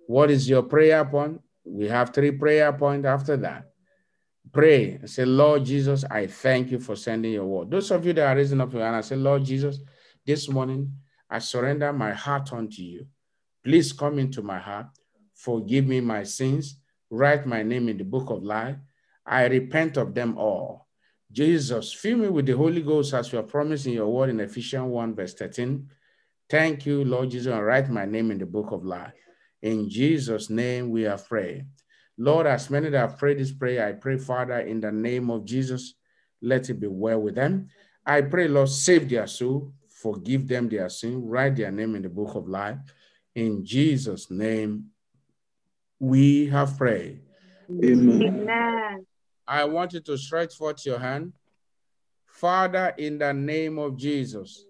What 0.08 0.32
is 0.32 0.50
your 0.50 0.64
prayer 0.64 1.04
point? 1.06 1.42
We 1.66 1.88
have 1.88 2.12
three 2.12 2.32
prayer 2.32 2.72
points 2.74 3.06
after 3.06 3.38
that. 3.38 3.73
Pray 4.54 4.92
and 4.92 5.10
say, 5.10 5.26
Lord 5.26 5.66
Jesus, 5.66 6.06
I 6.10 6.28
thank 6.28 6.72
you 6.72 6.80
for 6.80 6.96
sending 6.96 7.34
your 7.34 7.46
word. 7.46 7.72
Those 7.72 7.92
of 7.92 8.06
you 8.06 8.14
that 8.14 8.28
are 8.28 8.36
raising 8.36 8.62
up 8.62 8.72
your 8.72 8.84
hand, 8.84 8.96
I 8.96 9.02
say, 9.02 9.16
Lord 9.16 9.44
Jesus, 9.44 9.80
this 10.26 10.48
morning 10.48 10.96
I 11.30 11.40
surrender 11.40 11.92
my 11.92 12.14
heart 12.14 12.54
unto 12.54 12.82
you. 12.82 13.08
Please 13.64 13.92
come 13.92 14.20
into 14.20 14.42
my 14.42 14.60
heart. 14.60 14.88
Forgive 15.34 15.88
me 15.88 16.00
my 16.00 16.24
sins 16.24 16.78
write 17.14 17.46
my 17.46 17.62
name 17.62 17.88
in 17.90 17.98
the 17.98 18.04
book 18.04 18.30
of 18.32 18.44
life. 18.44 18.76
I 19.26 19.46
repent 19.46 19.98
of 19.98 20.14
them 20.14 20.38
all. 20.38 20.88
Jesus, 21.32 21.94
fill 21.94 22.18
me 22.18 22.30
with 22.30 22.46
the 22.46 22.58
Holy 22.58 22.82
Ghost 22.82 23.14
as 23.14 23.32
you 23.32 23.40
are 23.40 23.44
promised 23.44 23.86
in 23.86 23.94
your 23.94 24.08
word 24.08 24.30
in 24.30 24.40
Ephesians 24.40 24.90
1, 24.90 25.16
verse 25.16 25.34
13. 25.36 25.90
Thank 26.50 26.86
you, 26.86 27.04
Lord 27.06 27.32
Jesus, 27.32 27.54
and 27.54 27.66
write 27.66 27.90
my 27.90 28.06
name 28.06 28.32
in 28.32 28.40
the 28.40 28.46
book 28.46 28.72
of 28.72 28.84
life. 28.84 29.14
In 29.62 29.90
Jesus' 29.90 30.50
name 30.50 30.90
we 30.90 31.04
have 31.04 31.28
prayed. 31.28 31.66
Lord, 32.18 32.46
as 32.46 32.70
many 32.70 32.90
that 32.90 33.10
have 33.10 33.18
prayed 33.18 33.40
this 33.40 33.52
prayer, 33.52 33.88
I 33.88 33.94
pray, 33.94 34.18
Father, 34.18 34.60
in 34.60 34.80
the 34.80 34.92
name 34.92 35.30
of 35.30 35.46
Jesus, 35.46 35.96
let 36.42 36.70
it 36.70 36.80
be 36.80 36.88
well 36.88 37.20
with 37.20 37.36
them. 37.36 37.70
I 38.06 38.22
pray, 38.22 38.48
Lord, 38.48 38.70
save 38.70 39.10
their 39.10 39.28
soul, 39.28 39.74
forgive 39.90 40.48
them 40.48 40.70
their 40.70 40.90
sin, 40.90 41.26
write 41.26 41.56
their 41.56 41.72
name 41.72 41.96
in 41.96 42.02
the 42.02 42.10
book 42.10 42.36
of 42.36 42.48
life. 42.48 42.78
In 43.34 43.66
Jesus' 43.66 44.30
name 44.30 44.86
we 46.00 46.48
have 46.48 46.78
prayed. 46.78 47.22
Amen. 47.84 49.06
I 49.48 49.64
want 49.66 49.94
you 49.94 50.02
to 50.02 50.18
stretch 50.18 50.56
forth 50.56 50.86
your 50.86 51.00
hand. 51.00 51.34
Father, 52.28 52.94
in 52.98 53.18
the 53.18 53.34
name 53.34 53.80
of 53.80 53.98
Jesus, 53.98 54.66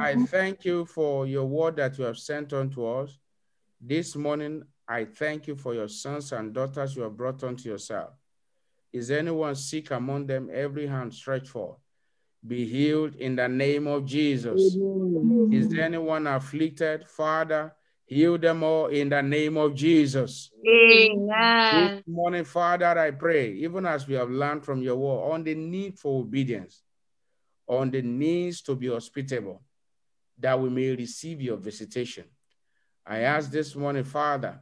I 0.00 0.16
thank 0.16 0.64
you 0.64 0.84
for 0.84 1.26
your 1.26 1.46
word 1.46 1.76
that 1.76 1.96
you 1.98 2.04
have 2.04 2.18
sent 2.18 2.52
unto 2.52 2.84
us. 2.84 3.16
This 3.80 4.16
morning, 4.16 4.64
I 4.88 5.04
thank 5.04 5.46
you 5.46 5.56
for 5.56 5.74
your 5.74 5.88
sons 5.88 6.32
and 6.32 6.52
daughters 6.52 6.94
you 6.94 7.02
have 7.02 7.16
brought 7.16 7.42
unto 7.42 7.68
yourself. 7.68 8.10
Is 8.92 9.10
anyone 9.10 9.54
sick 9.54 9.90
among 9.90 10.26
them? 10.26 10.48
Every 10.52 10.86
hand 10.86 11.12
stretched 11.12 11.48
forth. 11.48 11.78
Be 12.46 12.64
healed 12.64 13.16
in 13.16 13.34
the 13.34 13.48
name 13.48 13.88
of 13.88 14.04
Jesus. 14.06 14.76
Is 15.52 15.74
anyone 15.74 16.28
afflicted? 16.28 17.08
Father, 17.08 17.74
heal 18.04 18.38
them 18.38 18.62
all 18.62 18.86
in 18.86 19.08
the 19.08 19.20
name 19.20 19.56
of 19.56 19.74
Jesus. 19.74 20.50
Amen. 20.66 21.96
This 21.96 22.04
morning, 22.06 22.44
Father, 22.44 22.86
I 22.86 23.10
pray, 23.10 23.52
even 23.54 23.84
as 23.86 24.06
we 24.06 24.14
have 24.14 24.30
learned 24.30 24.64
from 24.64 24.80
your 24.80 24.96
word, 24.96 25.32
on 25.32 25.42
the 25.42 25.56
need 25.56 25.98
for 25.98 26.20
obedience, 26.20 26.82
on 27.66 27.90
the 27.90 28.02
needs 28.02 28.62
to 28.62 28.76
be 28.76 28.86
hospitable, 28.88 29.60
that 30.38 30.60
we 30.60 30.70
may 30.70 30.94
receive 30.94 31.42
your 31.42 31.56
visitation. 31.56 32.24
I 33.04 33.20
ask 33.20 33.50
this 33.50 33.74
morning, 33.74 34.04
Father, 34.04 34.60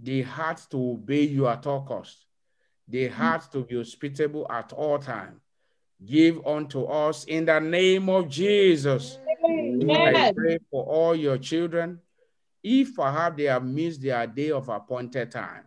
the 0.00 0.22
heart 0.22 0.60
to 0.70 0.92
obey 0.92 1.22
you 1.22 1.46
at 1.46 1.66
all 1.66 1.82
costs, 1.82 2.26
the 2.88 3.08
heart 3.08 3.44
hmm. 3.44 3.58
to 3.58 3.64
be 3.64 3.76
hospitable 3.76 4.46
at 4.50 4.72
all 4.72 4.98
times. 4.98 5.40
Give 6.04 6.44
unto 6.46 6.84
us 6.84 7.24
in 7.24 7.46
the 7.46 7.58
name 7.60 8.08
of 8.08 8.28
Jesus. 8.28 9.18
I 9.46 10.32
pray 10.36 10.58
for 10.70 10.84
all 10.84 11.14
your 11.14 11.38
children. 11.38 12.00
If 12.62 12.94
perhaps 12.96 13.36
they 13.36 13.44
have 13.44 13.64
missed 13.64 14.02
their 14.02 14.26
day 14.26 14.50
of 14.50 14.68
appointed 14.68 15.30
time, 15.30 15.64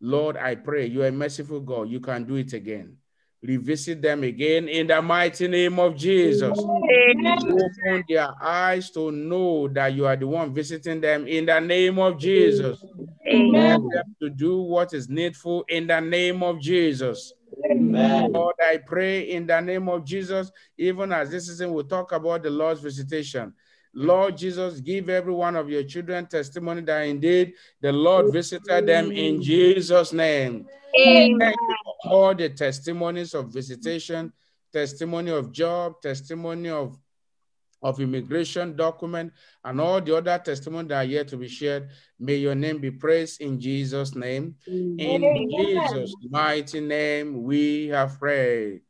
Lord, 0.00 0.36
I 0.36 0.54
pray 0.54 0.86
you 0.86 1.02
are 1.02 1.08
a 1.08 1.12
merciful 1.12 1.60
God. 1.60 1.88
You 1.88 2.00
can 2.00 2.24
do 2.24 2.36
it 2.36 2.52
again. 2.52 2.96
Revisit 3.42 4.02
them 4.02 4.24
again 4.24 4.68
in 4.68 4.88
the 4.88 5.00
mighty 5.00 5.46
name 5.46 5.78
of 5.78 5.96
Jesus. 5.96 6.58
Open 6.58 8.04
their 8.08 8.30
eyes 8.42 8.90
to 8.90 9.12
know 9.12 9.68
that 9.68 9.94
you 9.94 10.06
are 10.06 10.16
the 10.16 10.26
one 10.26 10.52
visiting 10.52 11.00
them 11.00 11.26
in 11.26 11.46
the 11.46 11.60
name 11.60 11.98
of 11.98 12.18
Jesus. 12.18 12.84
Help 13.30 13.92
them 13.92 14.16
to 14.22 14.30
do 14.30 14.60
what 14.62 14.92
is 14.94 15.08
needful 15.08 15.64
in 15.68 15.86
the 15.86 16.00
name 16.00 16.42
of 16.42 16.60
Jesus. 16.60 17.32
Amen. 17.70 18.32
Lord, 18.32 18.54
I 18.60 18.78
pray 18.78 19.30
in 19.30 19.46
the 19.46 19.60
name 19.60 19.88
of 19.88 20.04
Jesus, 20.04 20.50
even 20.76 21.12
as 21.12 21.30
this 21.30 21.46
season 21.46 21.72
we 21.72 21.82
talk 21.84 22.12
about 22.12 22.42
the 22.42 22.50
Lord's 22.50 22.80
visitation. 22.80 23.52
Lord 23.94 24.36
Jesus, 24.36 24.80
give 24.80 25.08
every 25.08 25.32
one 25.32 25.56
of 25.56 25.68
your 25.68 25.82
children 25.82 26.26
testimony 26.26 26.82
that 26.82 27.00
indeed 27.02 27.54
the 27.80 27.90
Lord 27.92 28.32
visited 28.32 28.86
them 28.86 29.10
in 29.10 29.42
Jesus' 29.42 30.12
name. 30.12 30.66
Amen. 30.98 31.38
Thank 31.38 31.56
you 31.60 31.74
for 31.84 32.12
all 32.12 32.34
the 32.34 32.48
testimonies 32.50 33.34
of 33.34 33.52
visitation, 33.52 34.32
testimony 34.72 35.30
of 35.30 35.52
job, 35.52 36.00
testimony 36.02 36.68
of, 36.68 36.98
of 37.82 38.00
immigration 38.00 38.76
document, 38.76 39.32
and 39.64 39.80
all 39.80 40.00
the 40.00 40.16
other 40.16 40.38
testimony 40.38 40.88
that 40.88 40.96
are 40.96 41.04
yet 41.04 41.28
to 41.28 41.36
be 41.36 41.48
shared. 41.48 41.90
May 42.18 42.36
your 42.36 42.54
name 42.54 42.78
be 42.78 42.90
praised 42.90 43.40
in 43.40 43.60
Jesus' 43.60 44.14
name. 44.14 44.56
In 44.66 45.48
Jesus' 45.50 46.14
mighty 46.28 46.80
name, 46.80 47.42
we 47.42 47.88
have 47.88 48.18
prayed. 48.18 48.80